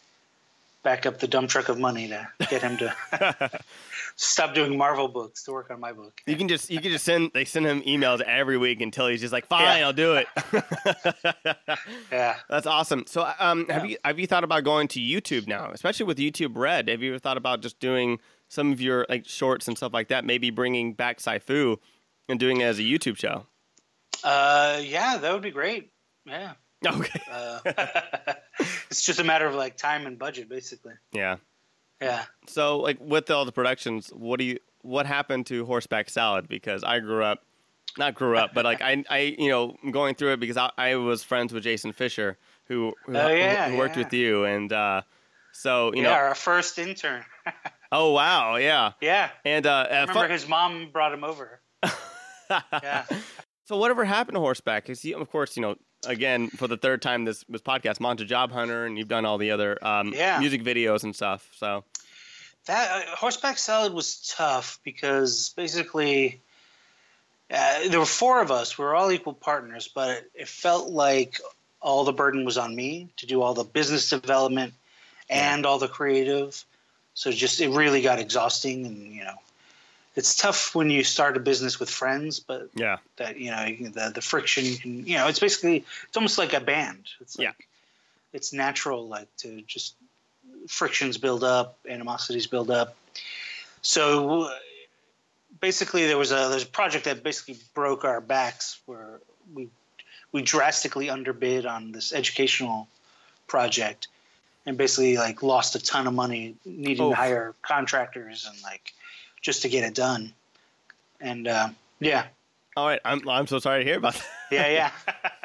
back 0.83 1.07
up 1.07 1.19
the 1.21 1.29
dump 1.29 1.49
truck 1.51 1.69
of 1.69 1.79
money 1.79 2.09
to 2.09 2.29
get 2.51 2.63
him 2.63 2.77
to 2.79 2.95
stop 4.25 4.55
doing 4.55 4.77
Marvel 4.79 5.09
books 5.09 5.43
to 5.45 5.53
work 5.53 5.71
on 5.71 5.81
my 5.81 5.93
book. 5.93 6.21
You 6.27 6.37
can 6.37 6.49
just 6.49 6.71
you 6.71 6.81
can 6.81 6.91
just 6.93 7.05
send 7.05 7.31
they 7.35 7.45
send 7.45 7.67
him 7.67 7.83
emails 7.83 8.21
every 8.21 8.57
week 8.57 8.81
until 8.81 9.09
he's 9.09 9.21
just 9.21 9.33
like, 9.33 9.47
fine, 9.47 9.79
Yeah. 9.79 9.87
I'll 9.87 9.93
do 9.93 10.15
it. 10.15 10.27
Yeah. 12.13 12.37
That's 12.49 12.67
awesome. 12.67 13.05
So, 13.07 13.31
um, 13.39 13.67
have 13.69 13.85
Yeah. 13.85 13.91
you 13.91 13.97
have 14.05 14.19
you 14.19 14.27
thought 14.27 14.45
about 14.45 14.65
going 14.65 14.89
to 14.89 15.01
YouTube 15.01 15.47
now, 15.47 15.71
especially 15.73 16.07
with 16.07 16.19
YouTube 16.19 16.53
Red? 16.57 16.89
Have 16.89 17.03
you 17.03 17.11
ever 17.13 17.19
thought 17.19 17.37
about 17.37 17.63
just 17.63 17.81
doing 17.81 18.19
some 18.49 18.71
of 18.73 18.81
your 18.81 19.07
like 19.09 19.27
shorts 19.27 19.67
and 19.69 19.77
stuff 19.77 19.93
like 19.93 20.09
that? 20.09 20.25
Maybe 20.25 20.51
bringing 20.51 20.95
back 20.95 21.17
Sci-Fu 21.21 21.79
and 22.29 22.39
doing 22.39 22.61
it 22.61 22.65
as 22.65 22.79
a 22.79 22.83
YouTube 22.83 23.17
show. 23.17 23.47
Uh, 24.23 24.81
yeah, 24.83 25.17
that 25.19 25.33
would 25.33 25.43
be 25.43 25.51
great. 25.51 25.91
Yeah. 26.27 26.53
Okay. 26.85 27.21
Uh, 27.31 27.61
it's 28.91 29.07
just 29.07 29.21
a 29.21 29.25
matter 29.25 29.47
of 29.47 29.55
like 29.55 29.77
time 29.77 30.05
and 30.05 30.19
budget, 30.19 30.49
basically. 30.49 30.95
Yeah. 31.13 31.37
Yeah. 32.03 32.25
So, 32.49 32.79
like 32.79 32.99
with 33.01 33.31
all 33.31 33.45
the 33.45 33.53
productions, 33.53 34.09
what 34.09 34.39
do 34.39 34.45
you 34.45 34.59
what 34.83 35.07
happened 35.07 35.47
to 35.47 35.65
Horseback 35.65 36.11
Salad? 36.11 36.49
Because 36.49 36.83
I 36.83 36.99
grew 36.99 37.23
up, 37.23 37.45
not 37.97 38.15
grew 38.15 38.37
up, 38.37 38.53
but 38.55 38.65
like 38.65 38.81
I 38.83 39.05
I 39.09 39.37
you 39.39 39.49
know 39.49 39.77
I'm 39.83 39.91
going 39.93 40.15
through 40.15 40.33
it 40.33 40.41
because 40.41 40.57
I, 40.57 40.71
I 40.77 40.97
was 40.97 41.23
friends 41.23 41.53
with 41.53 41.63
Jason 41.63 41.93
Fisher 41.93 42.37
who 42.67 42.93
who, 43.07 43.17
Oh, 43.17 43.29
yeah, 43.29 43.71
who 43.71 43.77
worked 43.79 43.97
yeah. 43.97 44.03
with 44.05 44.13
you 44.13 44.45
and 44.45 44.73
uh, 44.73 45.03
so 45.53 45.93
you 45.95 46.03
yeah, 46.03 46.09
know 46.09 46.15
our 46.15 46.35
first 46.35 46.79
intern. 46.79 47.25
oh 47.93 48.13
wow 48.13 48.57
yeah 48.57 48.93
Yeah. 49.01 49.31
and 49.45 49.67
uh, 49.67 49.87
I 49.91 50.01
remember 50.01 50.13
fun- 50.15 50.31
his 50.31 50.49
mom 50.49 50.91
brought 50.93 51.13
him 51.13 51.25
over. 51.25 51.61
Yeah. 52.51 53.05
So 53.65 53.77
whatever 53.79 54.05
happened 54.05 54.35
to 54.35 54.41
horseback? 54.41 54.85
Because 54.85 55.05
of 55.07 55.31
course, 55.31 55.57
you 55.57 55.63
know, 55.63 55.77
again 56.07 56.49
for 56.51 56.69
the 56.69 56.77
third 56.77 57.03
time 57.03 57.25
this 57.25 57.45
this 57.49 57.63
podcast, 57.63 58.01
Monster 58.01 58.25
Job 58.25 58.53
Hunter, 58.53 58.87
and 58.87 58.99
you've 58.99 59.09
done 59.09 59.25
all 59.25 59.39
the 59.39 59.51
other 59.51 59.79
um, 59.85 60.13
Yeah. 60.15 60.39
music 60.39 60.63
videos 60.63 61.05
and 61.05 61.15
stuff. 61.15 61.49
So 61.57 61.85
That 62.67 63.09
uh, 63.09 63.17
horseback 63.17 63.59
salad 63.59 63.93
was 63.93 64.33
tough 64.37 64.79
because 64.85 65.51
basically 65.57 66.41
uh, 67.51 67.89
there 67.89 67.99
were 67.99 68.07
four 68.07 68.41
of 68.41 68.51
us. 68.51 68.79
We 68.79 68.85
were 68.85 68.95
all 68.95 69.11
equal 69.13 69.35
partners, 69.35 69.89
but 69.89 70.11
it, 70.11 70.31
it 70.35 70.49
felt 70.49 70.91
like 70.91 71.39
all 71.81 72.05
the 72.05 72.13
burden 72.13 72.45
was 72.45 72.57
on 72.59 72.75
me 72.75 73.09
to 73.17 73.27
do 73.27 73.43
all 73.43 73.55
the 73.55 73.65
business 73.65 74.09
development 74.09 74.73
and 75.29 75.67
all 75.67 75.79
the 75.79 75.89
creative. 75.89 76.65
So 77.15 77.31
just 77.31 77.61
it 77.61 77.69
really 77.69 78.01
got 78.01 78.19
exhausting, 78.19 78.87
and 78.87 79.13
you 79.13 79.25
know, 79.25 79.35
it's 80.15 80.37
tough 80.37 80.75
when 80.75 80.91
you 80.91 81.05
start 81.05 81.37
a 81.37 81.41
business 81.41 81.81
with 81.81 81.89
friends, 81.91 82.39
but 82.41 82.69
yeah, 82.75 82.99
that 83.17 83.39
you 83.39 83.51
know 83.51 83.65
the 83.91 84.13
the 84.15 84.21
friction 84.21 84.65
you 84.65 84.77
can 84.77 85.07
you 85.07 85.17
know 85.17 85.29
it's 85.29 85.41
basically 85.41 85.85
it's 86.09 86.17
almost 86.17 86.39
like 86.39 86.53
a 86.53 86.61
band. 86.61 87.09
It's 87.21 87.39
like, 87.39 87.47
Yeah. 87.47 87.53
it's 88.33 88.53
natural 88.53 89.09
like 89.09 89.29
to 89.39 89.63
just 89.63 89.95
frictions 90.69 91.19
build 91.19 91.43
up, 91.45 91.79
animosities 91.89 92.47
build 92.47 92.71
up. 92.71 92.95
So 93.83 94.51
basically, 95.61 96.07
there 96.07 96.19
was 96.19 96.31
a 96.33 96.49
there's 96.51 96.63
a 96.65 96.67
project 96.67 97.05
that 97.07 97.23
basically 97.23 97.59
broke 97.75 98.05
our 98.05 98.21
backs 98.21 98.79
where 98.87 99.21
we 99.55 99.69
we 100.33 100.43
drastically 100.43 101.11
underbid 101.11 101.67
on 101.67 101.93
this 101.93 102.13
educational 102.13 102.89
project, 103.47 104.09
and 104.67 104.77
basically 104.79 105.17
like 105.17 105.43
lost 105.43 105.75
a 105.75 105.79
ton 105.83 106.07
of 106.07 106.15
money 106.15 106.55
needing 106.65 107.05
Oh. 107.07 107.11
to 107.11 107.17
hire 107.17 107.55
contractors 107.63 108.47
and 108.47 108.61
like 108.63 108.93
just 109.43 109.63
to 109.63 109.69
get 109.69 109.85
it 109.85 109.95
done. 109.95 110.33
And 111.21 111.47
uh, 111.47 111.69
yeah, 112.01 112.27
All 112.77 112.87
right, 112.87 113.01
I'm 113.05 113.29
I'm 113.29 113.47
so 113.47 113.59
sorry 113.59 113.85
to 113.85 113.89
hear 113.89 113.99
about 113.99 114.15
that. 114.15 114.25
yeah, 114.51 114.69
yeah. 114.69 114.91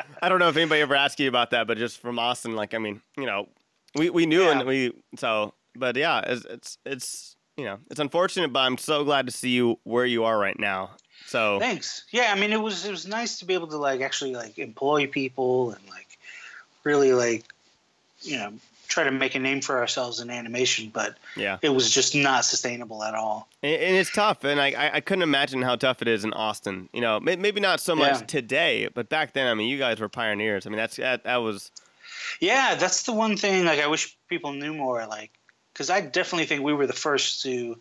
I 0.22 0.30
don't 0.30 0.40
know 0.40 0.50
if 0.50 0.58
anybody 0.58 0.82
ever 0.82 0.96
asked 0.96 1.20
you 1.20 1.28
about 1.28 1.52
that, 1.52 1.68
but 1.68 1.78
just 1.78 2.00
from 2.00 2.18
Austin, 2.18 2.56
like 2.56 2.74
I 2.74 2.78
mean, 2.78 3.02
you 3.18 3.26
know, 3.26 3.48
we 3.96 4.10
we 4.10 4.26
knew 4.26 4.44
Yeah. 4.44 4.52
and 4.60 4.68
we 4.68 4.94
so, 5.18 5.54
but 5.76 5.96
yeah, 5.98 6.22
it's 6.26 6.46
it's 6.46 6.78
it's 6.86 7.36
you 7.58 7.66
know 7.66 7.80
it's 7.92 8.00
unfortunate, 8.00 8.54
but 8.54 8.62
I'm 8.62 8.78
so 8.78 9.04
glad 9.04 9.26
to 9.28 9.32
see 9.32 9.50
you 9.50 9.78
where 9.84 10.06
you 10.06 10.24
are 10.24 10.38
right 10.38 10.58
now. 10.58 10.92
So 11.28 11.60
Thanks. 11.60 12.06
Yeah, 12.12 12.32
I 12.36 12.40
mean 12.40 12.54
it 12.54 12.62
was 12.62 12.86
it 12.86 12.92
was 12.92 13.06
nice 13.06 13.40
to 13.40 13.46
be 13.46 13.54
able 13.54 13.68
to 13.68 13.78
like 13.78 14.02
actually 14.02 14.34
like 14.34 14.58
employ 14.58 15.08
people 15.08 15.72
and 15.72 15.82
like 15.90 16.18
really 16.84 17.12
like 17.14 17.44
you 18.22 18.38
know 18.38 18.54
try 18.88 19.04
to 19.04 19.12
make 19.12 19.36
a 19.36 19.40
name 19.40 19.60
for 19.62 19.78
ourselves 19.80 20.22
in 20.22 20.30
animation, 20.30 20.90
but 20.94 21.18
yeah, 21.36 21.58
it 21.62 21.70
was 21.70 21.92
just 21.92 22.16
not 22.16 22.46
sustainable 22.46 23.04
at 23.04 23.14
all. 23.14 23.48
and, 23.62 23.74
it's 23.98 24.10
tough, 24.12 24.44
and 24.46 24.62
I, 24.62 24.92
I 24.94 25.02
couldn't 25.02 25.24
imagine 25.24 25.62
how 25.62 25.76
tough 25.76 26.02
it 26.02 26.08
is 26.08 26.24
in 26.24 26.32
Austin. 26.34 26.88
You 26.94 27.02
know, 27.02 27.20
maybe 27.20 27.60
not 27.60 27.80
so 27.82 27.96
much 27.96 28.20
Yeah. 28.20 28.26
today, 28.26 28.88
but 28.94 29.10
back 29.10 29.34
then, 29.34 29.48
I 29.48 29.54
mean, 29.54 29.68
you 29.68 29.78
guys 29.78 30.00
were 30.00 30.08
pioneers. 30.10 30.66
I 30.66 30.70
mean, 30.70 30.78
that's 30.78 30.96
that 30.98 31.24
that 31.26 31.38
was 31.38 31.72
Yeah, 32.40 32.76
that's 32.76 33.04
the 33.04 33.14
one 33.14 33.36
thing 33.38 33.66
like 33.66 33.80
I 33.80 33.88
wish 33.88 34.16
people 34.30 34.54
knew 34.54 34.74
more 34.74 35.06
like 35.06 35.32
cuz 35.74 35.90
I 35.90 36.02
definitely 36.02 36.46
think 36.46 36.64
we 36.64 36.74
were 36.74 36.88
the 36.88 36.94
first 36.94 37.44
to 37.44 37.78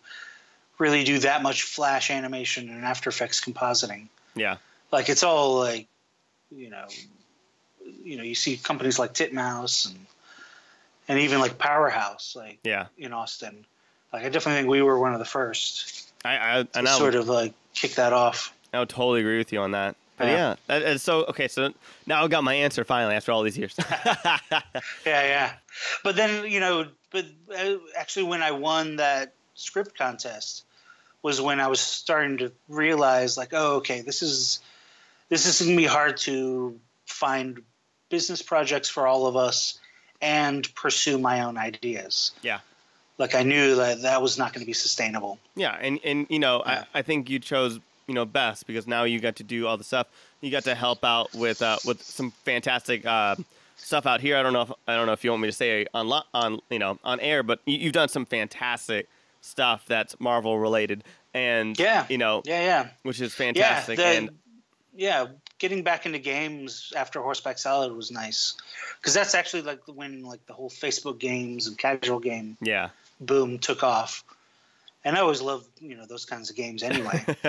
really 0.77 1.03
do 1.03 1.19
that 1.19 1.41
much 1.41 1.63
flash 1.63 2.11
animation 2.11 2.69
and 2.69 2.85
After 2.85 3.09
Effects 3.09 3.41
compositing. 3.41 4.09
yeah, 4.35 4.57
Like 4.91 5.09
it's 5.09 5.23
all 5.23 5.57
like 5.59 5.87
you 6.51 6.69
know 6.69 6.87
you 8.03 8.17
know 8.17 8.23
you 8.23 8.35
see 8.35 8.57
companies 8.57 8.99
like 8.99 9.13
Titmouse 9.13 9.85
and 9.85 10.05
and 11.07 11.19
even 11.19 11.39
like 11.39 11.57
Powerhouse 11.57 12.35
like 12.35 12.59
yeah. 12.63 12.87
in 12.97 13.13
Austin. 13.13 13.65
Like 14.13 14.25
I 14.25 14.29
definitely 14.29 14.61
think 14.61 14.69
we 14.69 14.81
were 14.81 14.99
one 14.99 15.13
of 15.13 15.19
the 15.19 15.25
first 15.25 16.11
I 16.23 16.37
I, 16.37 16.67
and 16.75 16.87
I 16.87 16.97
sort 16.97 17.15
of 17.15 17.27
like 17.27 17.53
kick 17.73 17.95
that 17.95 18.13
off. 18.13 18.53
I 18.73 18.79
would 18.79 18.89
totally 18.89 19.21
agree 19.21 19.37
with 19.37 19.53
you 19.53 19.59
on 19.59 19.71
that. 19.71 19.95
But 20.17 20.27
Yeah. 20.27 20.55
yeah, 20.67 20.79
that, 20.79 21.01
so 21.01 21.25
okay, 21.25 21.47
so 21.47 21.73
now 22.07 22.23
I 22.23 22.27
got 22.27 22.43
my 22.43 22.55
answer 22.55 22.83
finally 22.83 23.15
after 23.15 23.31
all 23.31 23.43
these 23.43 23.57
years. 23.57 23.75
Yeah, 25.05 25.23
yeah. 25.23 25.53
But 26.03 26.15
then 26.15 26.49
you 26.49 26.59
know, 26.59 26.87
but 27.11 27.25
uh, 27.55 27.75
actually, 27.95 28.23
when 28.23 28.41
I 28.41 28.51
won 28.51 28.97
that 28.97 29.33
script 29.53 29.97
contest, 29.97 30.65
was 31.21 31.39
when 31.39 31.59
I 31.59 31.67
was 31.67 31.79
starting 31.79 32.37
to 32.37 32.51
realize, 32.67 33.37
like, 33.37 33.49
oh, 33.53 33.77
okay, 33.77 34.01
this 34.01 34.21
is 34.21 34.59
this 35.29 35.45
is 35.45 35.65
gonna 35.65 35.77
be 35.77 35.85
hard 35.85 36.17
to 36.17 36.79
find 37.05 37.61
business 38.09 38.41
projects 38.41 38.89
for 38.89 39.07
all 39.07 39.27
of 39.27 39.35
us 39.35 39.79
and 40.21 40.73
pursue 40.75 41.17
my 41.17 41.41
own 41.41 41.57
ideas. 41.57 42.31
Yeah. 42.41 42.59
Like 43.17 43.33
I 43.35 43.43
knew 43.43 43.75
that 43.75 44.01
that 44.03 44.21
was 44.21 44.37
not 44.37 44.53
going 44.53 44.61
to 44.61 44.65
be 44.67 44.73
sustainable. 44.73 45.39
Yeah, 45.55 45.75
and 45.81 45.99
and 46.03 46.27
you 46.29 46.39
know, 46.39 46.61
Yeah. 46.65 46.83
I, 46.93 46.99
I 46.99 47.01
think 47.01 47.29
you 47.29 47.39
chose 47.39 47.79
you 48.07 48.13
know 48.13 48.25
best 48.25 48.67
because 48.67 48.85
now 48.87 49.03
you 49.03 49.19
got 49.19 49.35
to 49.37 49.43
do 49.43 49.65
all 49.67 49.77
the 49.77 49.83
stuff. 49.83 50.07
You 50.41 50.51
got 50.51 50.63
to 50.65 50.75
help 50.75 51.03
out 51.03 51.33
with 51.33 51.61
uh, 51.63 51.77
with 51.85 52.01
some 52.03 52.31
fantastic 52.45 53.05
uh, 53.05 53.35
stuff 53.75 54.05
out 54.05 54.21
here. 54.21 54.37
I 54.37 54.43
don't 54.43 54.53
know 54.53 54.61
if 54.61 54.71
I 54.87 54.95
don't 54.95 55.07
know 55.07 55.13
if 55.13 55.23
you 55.23 55.31
want 55.31 55.41
me 55.41 55.47
to 55.49 55.51
say 55.53 55.87
on 55.95 56.07
lo- 56.07 56.21
on 56.33 56.59
you 56.69 56.77
know 56.79 56.99
on 57.03 57.19
air, 57.19 57.41
but 57.41 57.59
you, 57.65 57.77
you've 57.77 57.93
done 57.93 58.07
some 58.09 58.25
fantastic 58.25 59.07
stuff 59.41 59.83
that's 59.87 60.19
Marvel 60.19 60.59
related, 60.59 61.03
and 61.33 61.77
Yeah. 61.79 62.05
you 62.09 62.19
know, 62.19 62.43
Yeah, 62.45 62.61
yeah. 62.61 62.87
which 63.01 63.19
is 63.19 63.33
fantastic. 63.33 63.97
Yeah, 63.97 64.11
the, 64.11 64.17
and 64.17 64.29
yeah, 64.97 65.27
getting 65.59 65.83
back 65.83 66.05
into 66.05 66.19
games 66.19 66.91
after 66.95 67.21
Horseback 67.21 67.57
Salad 67.59 67.93
was 67.93 68.11
nice 68.11 68.55
because 68.99 69.13
that's 69.13 69.35
actually 69.35 69.61
like 69.61 69.79
when 69.85 70.23
like 70.23 70.45
the 70.47 70.53
whole 70.53 70.69
Facebook 70.69 71.19
games 71.19 71.67
and 71.67 71.77
casual 71.77 72.19
game 72.19 72.57
yeah, 72.61 72.89
boom 73.21 73.59
took 73.59 73.83
off, 73.83 74.23
and 75.05 75.15
I 75.15 75.19
always 75.21 75.41
love 75.41 75.65
you 75.79 75.95
know 75.95 76.05
those 76.05 76.25
kinds 76.25 76.49
of 76.49 76.55
games 76.55 76.81
anyway. 76.83 77.23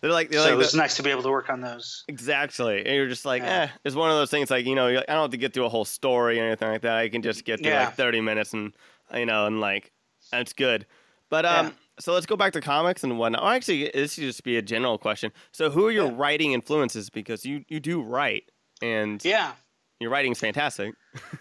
they're 0.00 0.10
like 0.12 0.30
they're 0.30 0.38
so 0.38 0.44
like 0.44 0.52
it 0.52 0.56
was 0.56 0.72
the- 0.72 0.78
nice 0.78 0.96
to 0.96 1.02
be 1.02 1.10
able 1.10 1.22
to 1.24 1.30
work 1.30 1.50
on 1.50 1.60
those. 1.60 2.04
Exactly. 2.08 2.78
And 2.78 2.94
you're 2.94 3.08
just 3.08 3.24
like, 3.24 3.42
Yeah. 3.42 3.62
eh. 3.64 3.68
It's 3.84 3.96
one 3.96 4.10
of 4.10 4.16
those 4.16 4.30
things 4.30 4.50
like, 4.50 4.64
you 4.66 4.74
know, 4.76 4.88
like, 4.90 5.04
I 5.08 5.12
don't 5.14 5.22
have 5.22 5.30
to 5.32 5.36
get 5.36 5.52
through 5.52 5.64
a 5.66 5.68
whole 5.68 5.84
story 5.84 6.38
or 6.40 6.44
anything 6.44 6.68
like 6.70 6.82
that. 6.82 6.96
I 6.96 7.08
can 7.08 7.22
just 7.22 7.44
get 7.44 7.58
through 7.60 7.72
Yeah. 7.72 7.86
like 7.86 7.94
30 7.94 8.20
minutes 8.20 8.52
and, 8.52 8.72
you 9.14 9.26
know, 9.26 9.46
and 9.46 9.60
like, 9.60 9.90
that's 10.30 10.52
good. 10.52 10.86
But, 11.30 11.44
um, 11.44 11.66
Yeah. 11.66 11.72
So 11.98 12.12
let's 12.12 12.26
go 12.26 12.36
back 12.36 12.52
to 12.54 12.60
comics 12.60 13.02
and 13.04 13.18
whatnot. 13.18 13.42
Oh, 13.42 13.48
actually, 13.48 13.90
this 13.92 14.14
should 14.14 14.24
just 14.24 14.44
be 14.44 14.56
a 14.56 14.62
general 14.62 14.98
question. 14.98 15.32
So, 15.52 15.70
who 15.70 15.86
are 15.86 15.90
your 15.90 16.06
Yeah. 16.10 16.16
writing 16.16 16.52
influences? 16.52 17.10
Because 17.10 17.44
you, 17.44 17.64
you 17.68 17.80
do 17.80 18.02
write 18.02 18.50
and 18.82 19.24
Yeah, 19.24 19.52
your 20.00 20.10
writing's 20.10 20.38
fantastic. 20.38 20.94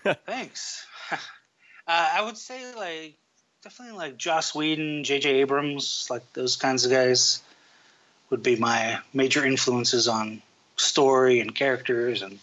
thanks. 0.26 0.86
uh, 1.12 1.18
I 1.88 2.22
would 2.22 2.38
say 2.38 2.74
like 2.76 3.16
definitely 3.64 3.98
like 3.98 4.18
Joss 4.18 4.54
Whedon, 4.56 5.04
J.J. 5.04 5.42
Abrams, 5.42 6.08
like 6.10 6.22
those 6.34 6.56
kinds 6.56 6.86
of 6.86 6.92
guys 6.92 7.42
would 8.30 8.44
be 8.44 8.56
my 8.56 9.00
major 9.14 9.46
influences 9.46 10.08
on 10.08 10.42
story 10.78 11.40
and 11.40 11.54
characters 11.54 12.22
and 12.22 12.40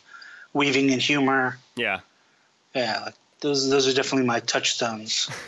weaving 0.52 0.90
and 0.90 1.00
humor. 1.02 1.58
Yeah. 1.76 2.00
Yeah, 2.74 3.02
like 3.06 3.14
those 3.40 3.68
those 3.68 3.86
are 3.88 3.92
definitely 3.94 4.26
my 4.26 4.40
touchstones. 4.40 5.28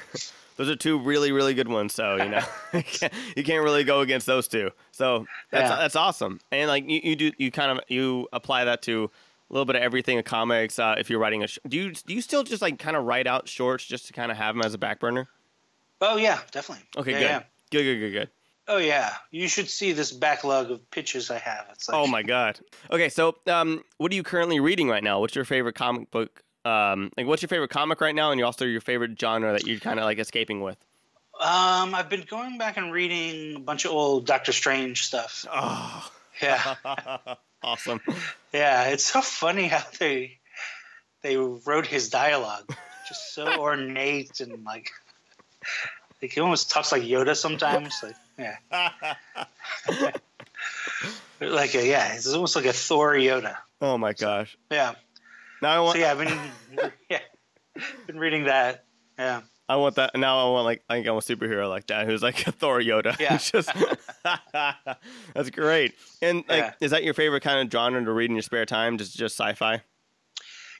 Those 0.56 0.68
are 0.68 0.76
two 0.76 0.98
really, 0.98 1.32
really 1.32 1.54
good 1.54 1.68
ones. 1.68 1.94
So, 1.94 2.16
you 2.16 2.28
know, 2.28 2.42
you, 2.74 2.82
can't, 2.82 3.12
you 3.36 3.42
can't 3.44 3.64
really 3.64 3.84
go 3.84 4.00
against 4.00 4.26
those 4.26 4.46
two. 4.48 4.70
So 4.92 5.26
that's, 5.50 5.70
Yeah. 5.70 5.76
that's 5.76 5.96
awesome. 5.96 6.40
And 6.52 6.68
like 6.68 6.88
you, 6.88 7.00
you 7.02 7.16
do, 7.16 7.32
you 7.38 7.50
kind 7.50 7.72
of, 7.76 7.80
you 7.88 8.28
apply 8.32 8.64
that 8.64 8.82
to 8.82 9.10
a 9.50 9.52
little 9.52 9.64
bit 9.66 9.76
of 9.76 9.82
everything 9.82 10.16
in 10.16 10.22
comics. 10.22 10.78
Uh, 10.78 10.94
if 10.98 11.10
you're 11.10 11.18
writing 11.18 11.42
a, 11.42 11.46
sh- 11.48 11.58
do 11.66 11.76
you, 11.76 11.92
do 11.92 12.14
you 12.14 12.20
still 12.20 12.44
just 12.44 12.62
like 12.62 12.78
kind 12.78 12.96
of 12.96 13.04
write 13.04 13.26
out 13.26 13.48
shorts 13.48 13.84
just 13.84 14.06
to 14.06 14.12
kind 14.12 14.30
of 14.30 14.36
have 14.38 14.54
them 14.54 14.64
as 14.64 14.74
a 14.74 14.78
back 14.78 15.00
burner? 15.00 15.26
Oh 16.00 16.16
yeah, 16.16 16.38
definitely. 16.52 16.84
Okay, 16.96 17.10
Yeah, 17.12 17.18
good. 17.18 17.24
yeah. 17.24 17.42
Good, 17.70 17.82
good, 17.84 17.98
good, 17.98 18.12
good. 18.12 18.30
Oh 18.68 18.78
yeah, 18.78 19.12
you 19.30 19.48
should 19.48 19.68
see 19.68 19.92
this 19.92 20.12
backlog 20.12 20.70
of 20.70 20.88
pitches 20.90 21.30
I 21.30 21.38
have. 21.38 21.66
It's 21.72 21.88
like 21.88 21.98
Oh 21.98 22.06
my 22.06 22.22
God. 22.22 22.60
Okay. 22.90 23.08
So, 23.08 23.36
um, 23.46 23.82
what 23.98 24.10
are 24.12 24.14
you 24.14 24.22
currently 24.22 24.58
reading 24.60 24.88
right 24.88 25.02
now? 25.04 25.18
What's 25.20 25.34
your 25.34 25.44
favorite 25.44 25.74
comic 25.74 26.10
book? 26.10 26.42
Um, 26.64 27.10
like 27.16 27.26
what's 27.26 27.42
your 27.42 27.48
favorite 27.48 27.70
comic 27.70 28.00
right 28.00 28.14
now? 28.14 28.30
And 28.30 28.38
you 28.38 28.46
also 28.46 28.64
your 28.64 28.80
favorite 28.80 29.18
genre 29.20 29.52
that 29.52 29.66
you're 29.66 29.80
kind 29.80 29.98
of 29.98 30.04
like 30.04 30.18
escaping 30.18 30.60
with? 30.60 30.76
Um, 31.40 31.94
I've 31.94 32.08
been 32.08 32.22
going 32.22 32.58
back 32.58 32.76
and 32.76 32.92
reading 32.92 33.56
a 33.56 33.60
bunch 33.60 33.84
of 33.84 33.90
old 33.90 34.24
Doctor 34.26 34.52
Strange 34.52 35.02
stuff. 35.04 35.44
Oh, 35.52 36.10
Yeah, 36.40 36.74
awesome. 37.62 38.00
yeah. 38.52 38.84
It's 38.84 39.04
so 39.04 39.20
funny 39.20 39.66
how 39.68 39.82
they 39.98 40.38
they 41.22 41.36
wrote 41.36 41.86
his 41.86 42.08
dialogue, 42.08 42.68
just 43.08 43.34
so 43.34 43.46
ornate 43.60 44.40
and 44.40 44.64
like 44.64 44.90
like 46.22 46.32
he 46.32 46.40
almost 46.40 46.70
talks 46.70 46.92
like 46.92 47.02
Yoda 47.02 47.36
sometimes. 47.36 48.02
Like 48.02 48.16
yeah, 48.38 48.56
like 51.40 51.74
a, 51.74 51.86
yeah, 51.86 52.14
it's 52.14 52.32
almost 52.32 52.56
like 52.56 52.64
a 52.64 52.72
Thor 52.72 53.12
Yoda. 53.14 53.56
oh 53.80 53.98
my 53.98 54.12
gosh. 54.12 54.56
Yeah. 54.70 54.94
Now 55.64 55.70
I 55.76 55.80
want, 55.80 55.94
So 55.96 56.00
yeah, 56.00 56.10
I've 56.12 56.18
been 56.18 56.92
yeah 57.10 57.20
been 58.06 58.18
reading 58.18 58.44
that. 58.44 58.84
Yeah. 59.18 59.40
I 59.66 59.76
want 59.76 59.94
that. 59.94 60.14
Now 60.14 60.46
I 60.46 60.50
want 60.50 60.66
like 60.66 60.82
I 60.90 60.94
think 60.96 61.06
I 61.08 61.10
want 61.10 61.26
a 61.28 61.36
superhero 61.36 61.70
like 61.70 61.86
that 61.86 62.06
who's 62.06 62.22
like 62.22 62.46
a 62.46 62.52
Thor 62.52 62.80
Yoda. 62.80 63.18
Yeah. 63.20 63.38
Just 63.38 63.70
that's 65.34 65.48
great. 65.50 65.94
And 66.20 66.44
like, 66.48 66.58
Yeah. 66.58 66.72
is 66.82 66.90
that 66.90 67.02
your 67.02 67.14
favorite 67.14 67.42
kind 67.42 67.66
of 67.66 67.72
genre 67.72 68.04
to 68.04 68.12
read 68.12 68.28
in 68.28 68.36
your 68.36 68.42
spare 68.42 68.66
time? 68.66 68.98
Just 68.98 69.16
just 69.16 69.36
sci-fi? 69.40 69.80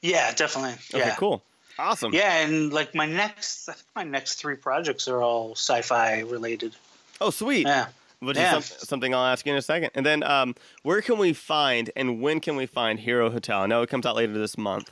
Yeah, 0.02 0.34
definitely. 0.34 0.72
Okay, 0.92 0.98
yeah. 0.98 1.14
cool, 1.14 1.42
awesome. 1.78 2.12
Yeah, 2.12 2.44
and 2.44 2.70
like 2.74 2.94
my 2.94 3.06
next, 3.06 3.70
I 3.70 3.72
think 3.72 3.86
my 3.96 4.04
next 4.04 4.34
three 4.34 4.56
projects 4.56 5.08
are 5.08 5.22
all 5.22 5.52
sci-fi 5.52 6.20
related. 6.20 6.76
Oh, 7.22 7.30
sweet. 7.30 7.66
Yeah. 7.66 7.86
Which 8.24 8.36
Yeah. 8.36 8.58
is 8.58 8.66
some, 8.66 8.78
something 8.86 9.14
I'll 9.14 9.24
ask 9.26 9.44
you 9.46 9.52
in 9.52 9.58
a 9.58 9.62
second. 9.62 9.90
And 9.94 10.04
then, 10.04 10.22
um, 10.22 10.54
where 10.82 11.00
can 11.02 11.18
we 11.18 11.32
find 11.32 11.90
and 11.96 12.20
when 12.20 12.40
can 12.40 12.56
we 12.56 12.66
find 12.66 12.98
Hero 13.00 13.30
Hotel? 13.30 13.60
I 13.60 13.66
know 13.66 13.82
it 13.82 13.88
comes 13.90 14.06
out 14.06 14.16
later 14.16 14.32
this 14.32 14.56
month. 14.58 14.90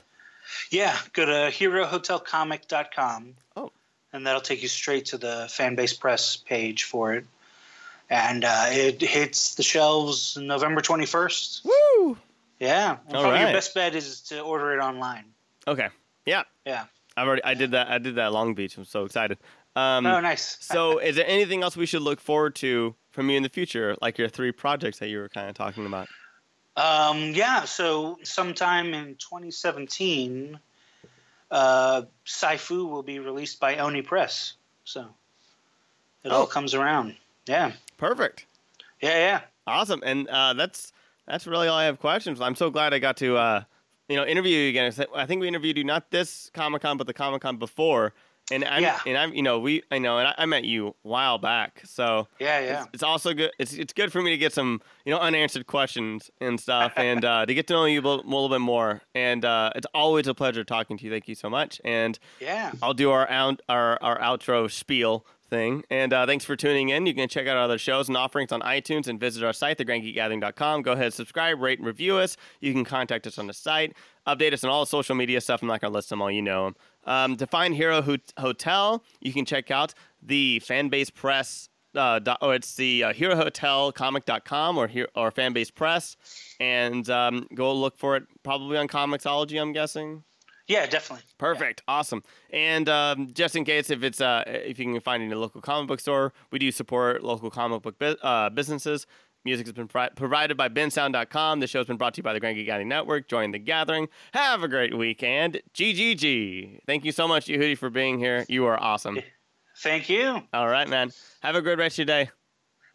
Yeah, 0.71 0.97
go 1.12 1.25
to 1.25 1.33
herohotelcomic.com. 1.51 3.35
Oh. 3.57 3.71
And 4.12 4.27
that'll 4.27 4.40
take 4.42 4.62
you 4.62 4.68
straight 4.68 5.07
to 5.07 5.18
the 5.18 5.47
Fanbase 5.49 5.99
Press 5.99 6.37
page 6.37 6.85
for 6.85 7.14
it. 7.14 7.25
And 8.11 8.45
uh, 8.45 8.66
it 8.68 9.01
hits 9.01 9.55
the 9.55 9.62
shelves 9.62 10.37
November 10.37 10.83
21st. 10.83 11.64
Woo! 11.64 12.18
Yeah. 12.61 12.99
And 13.07 13.16
All 13.16 13.23
probably 13.23 13.38
right. 13.38 13.45
your 13.47 13.53
best 13.57 13.75
bet 13.75 13.95
is 13.95 14.21
to 14.23 14.40
order 14.40 14.75
it 14.79 14.83
online. 14.83 15.25
Okay. 15.66 15.88
Yeah. 16.27 16.42
Yeah. 16.66 16.85
I've 17.16 17.27
already 17.27 17.44
I 17.44 17.55
did 17.55 17.72
that. 17.72 17.88
I 17.90 17.98
did 17.98 18.14
that 18.16 18.27
at 18.27 18.33
Long 18.33 18.55
Beach. 18.55 18.77
I'm 18.77 18.85
so 18.85 19.05
excited. 19.05 19.38
Um, 19.77 20.07
oh, 20.07 20.20
nice. 20.20 20.57
so, 20.61 20.98
is 20.98 21.16
there 21.16 21.27
anything 21.27 21.62
else 21.62 21.77
we 21.77 21.87
should 21.87 22.03
look 22.03 22.20
forward 22.20 22.55
to 22.57 22.94
from 23.11 23.29
you 23.31 23.37
in 23.37 23.42
the 23.42 23.48
future, 23.48 23.96
like 24.01 24.18
your 24.18 24.29
three 24.29 24.53
projects 24.53 24.98
that 24.98 25.09
you 25.09 25.18
were 25.18 25.29
kind 25.29 25.48
of 25.48 25.55
talking 25.55 25.87
about? 25.87 26.09
Um, 26.77 27.33
yeah, 27.33 27.64
so 27.64 28.18
sometime 28.22 28.94
in 28.94 29.16
2017, 29.16 30.59
uh, 31.51 32.03
Sci-Fu 32.25 32.87
will 32.87 33.03
be 33.03 33.18
released 33.18 33.61
by 33.61 33.77
Oni 33.77 34.01
Press. 34.03 34.55
So 34.85 35.07
it 36.25 36.31
Oh. 36.33 36.37
all 36.40 36.46
comes 36.46 36.75
around. 36.75 37.16
Yeah, 37.46 37.72
Perfect. 37.98 38.46
yeah, 39.01 39.18
yeah. 39.18 39.40
Awesome. 39.66 40.03
And 40.05 40.29
uh, 40.29 40.55
that's 40.55 40.92
that's 41.27 41.46
really 41.46 41.68
all 41.68 41.77
I 41.77 41.85
have 41.85 42.01
questions. 42.01 42.40
I'm 42.40 42.55
so 42.55 42.70
glad 42.70 42.94
I 42.94 42.98
got 42.98 43.16
to 43.18 43.37
uh, 43.37 43.62
you 44.09 44.17
know, 44.17 44.25
interview 44.27 44.57
you 44.59 44.69
again. 44.71 44.93
I 45.15 45.27
think 45.27 45.41
we 45.41 45.49
interviewed 45.49 45.77
you 45.77 45.85
not 45.85 46.11
this 46.11 46.51
Comic 46.55 46.83
Con, 46.83 46.97
but 46.97 47.07
the 47.07 47.15
Comic 47.15 47.43
Con 47.43 47.57
before. 47.57 48.12
And 48.51 48.65
I'm, 48.65 48.83
Yeah. 48.83 48.99
and 49.07 49.17
I'm, 49.17 49.33
you 49.33 49.41
know, 49.43 49.61
we, 49.61 49.83
I 49.93 49.99
know, 49.99 50.19
and 50.19 50.27
I, 50.27 50.35
I 50.37 50.47
met 50.47 50.65
you 50.65 50.88
a 50.88 50.93
while 51.03 51.38
back. 51.38 51.81
So 51.85 52.27
Yeah, 52.41 52.59
yeah. 52.61 52.81
it's, 52.83 52.88
it's 52.95 53.03
also 53.05 53.33
good. 53.33 53.53
It's 53.59 53.73
it's 53.73 53.93
good 53.93 54.11
for 54.12 54.21
me 54.21 54.31
to 54.31 54.37
get 54.37 54.53
some, 54.53 54.83
you 55.05 55.12
know, 55.12 55.21
unanswered 55.21 55.67
questions 55.69 56.29
and 56.41 56.59
stuff, 56.59 56.93
and 56.97 57.25
uh, 57.25 57.47
to 57.47 57.55
get 57.55 57.69
to 57.69 57.75
know 57.75 57.85
you 57.85 58.01
a 58.01 58.03
little, 58.03 58.21
a 58.21 58.27
little 58.27 58.49
bit 58.49 58.61
more. 58.61 59.01
And 59.15 59.45
uh, 59.45 59.71
it's 59.77 59.87
always 59.95 60.27
a 60.27 60.35
pleasure 60.35 60.65
talking 60.65 60.99
to 60.99 61.05
you. 61.05 61.11
Thank 61.11 61.29
you 61.29 61.37
so 61.37 61.49
much. 61.49 61.81
And 61.85 62.19
Yeah. 62.41 62.73
I'll 62.83 62.95
do 62.95 63.12
our 63.12 63.31
out, 63.31 63.62
our 63.69 63.97
our 64.03 64.19
outro 64.19 64.69
spiel 64.71 65.25
thing. 65.53 65.85
And 65.91 66.15
uh, 66.15 66.25
thanks 66.25 66.47
for 66.47 66.57
tuning 66.57 66.88
in. 66.88 67.05
You 67.05 67.15
can 67.15 67.29
check 67.29 67.47
out 67.47 67.59
our 67.59 67.65
other 67.65 67.77
shows 67.77 68.09
and 68.09 68.17
offerings 68.17 68.53
on 68.53 68.62
iTunes 68.62 69.07
and 69.07 69.21
visit 69.21 69.45
our 69.45 69.53
site, 69.53 69.77
thegrandgeekgathering.com. 69.77 70.81
Go 70.81 70.93
ahead, 70.93 71.12
subscribe, 71.12 71.61
rate, 71.61 71.79
and 71.79 71.87
review 71.87 72.17
us. 72.17 72.38
You 72.61 72.73
can 72.73 72.85
contact 72.85 73.27
us 73.27 73.38
on 73.38 73.47
the 73.49 73.53
site. 73.53 73.95
Update 74.27 74.55
us 74.55 74.65
on 74.65 74.71
all 74.71 74.81
the 74.81 74.87
social 74.87 75.15
media 75.15 75.43
stuff. 75.43 75.61
I'm 75.61 75.69
not 75.69 75.83
going 75.83 75.93
to 75.93 75.95
list 75.95 76.09
them 76.09 76.23
all. 76.23 76.31
You 76.31 76.41
know 76.41 76.65
them. 76.65 76.77
Um, 77.05 77.37
to 77.37 77.47
find 77.47 77.75
Hero 77.75 78.01
Hot- 78.01 78.33
Hotel, 78.38 79.05
you 79.21 79.35
can 79.35 79.45
check 79.45 79.71
out 79.71 79.93
the 80.23 80.62
Fanbase 80.65 81.12
Press. 81.12 81.69
Uh, 81.95 82.19
dot, 82.19 82.38
oh, 82.41 82.53
it's 82.53 82.75
the 82.77 83.05
uh, 83.05 83.12
HeroHotelComic.com 83.12 84.79
or 84.79 84.87
Hero, 84.88 85.09
or 85.15 85.31
Fanbase 85.31 85.75
Press, 85.75 86.17
and 86.59 87.11
um, 87.11 87.47
go 87.55 87.75
look 87.75 87.99
for 87.99 88.17
it 88.17 88.23
probably 88.43 88.79
on 88.79 88.88
Comixology. 88.88 89.61
I'm 89.61 89.75
guessing. 89.75 90.25
Yeah, 90.68 90.87
definitely. 90.87 91.25
Perfect, 91.38 91.83
awesome. 91.88 92.22
And 92.53 92.88
um, 92.88 93.31
just 93.33 93.57
in 93.57 93.64
case, 93.64 93.90
if 93.90 94.03
it's 94.03 94.20
uh, 94.20 94.44
if 94.46 94.79
you 94.79 94.85
can 94.87 95.01
find 95.01 95.22
it 95.22 95.27
in 95.27 95.33
a 95.33 95.37
local 95.38 95.61
comic 95.61 95.88
book 95.88 96.01
store, 96.01 96.33
we 96.51 96.59
do 96.59 96.70
support 96.70 97.22
local 97.22 97.51
comic 97.51 97.83
book 97.83 97.98
bu- 97.98 98.16
uh, 98.22 98.48
businesses. 98.51 99.07
Music 99.44 99.66
has 99.66 99.72
been 99.72 99.88
pri- 99.88 100.11
provided 100.11 100.57
by 100.57 100.68
bensound.com. 100.68 101.59
The 101.59 101.66
show's 101.66 101.87
been 101.87 101.96
brought 101.96 102.14
to 102.14 102.18
you 102.18 102.22
by 102.22 102.33
the 102.33 102.38
Grand 102.38 102.57
Geek 102.57 102.68
Network. 102.87 103.29
Join 103.29 103.51
the 103.51 103.59
gathering. 103.59 104.09
Have 104.35 104.62
a 104.62 104.68
great 104.68 104.96
weekend. 104.96 105.61
GGG. 105.75 106.79
Thank 106.87 107.05
you 107.05 107.11
so 107.11 107.27
much, 107.27 107.46
Yehudi, 107.46 107.77
for 107.77 107.90
being 107.90 108.20
here. 108.20 108.46
You 108.48 108.66
are 108.66 108.81
awesome. 108.81 109.18
Thank 109.79 110.09
you. 110.09 110.42
All 110.53 110.68
right, 110.68 110.88
man. 110.88 111.11
Have 111.42 111.57
a 111.57 111.62
good 111.62 111.79
rest 111.79 111.94
of 111.98 112.07
your 112.09 112.25
day. 112.25 112.31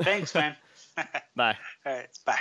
Thanks, 0.02 0.34
man. 0.34 0.56
Bye. 1.36 1.58
All 1.86 1.94
right. 1.94 2.08
Bye. 2.26 2.40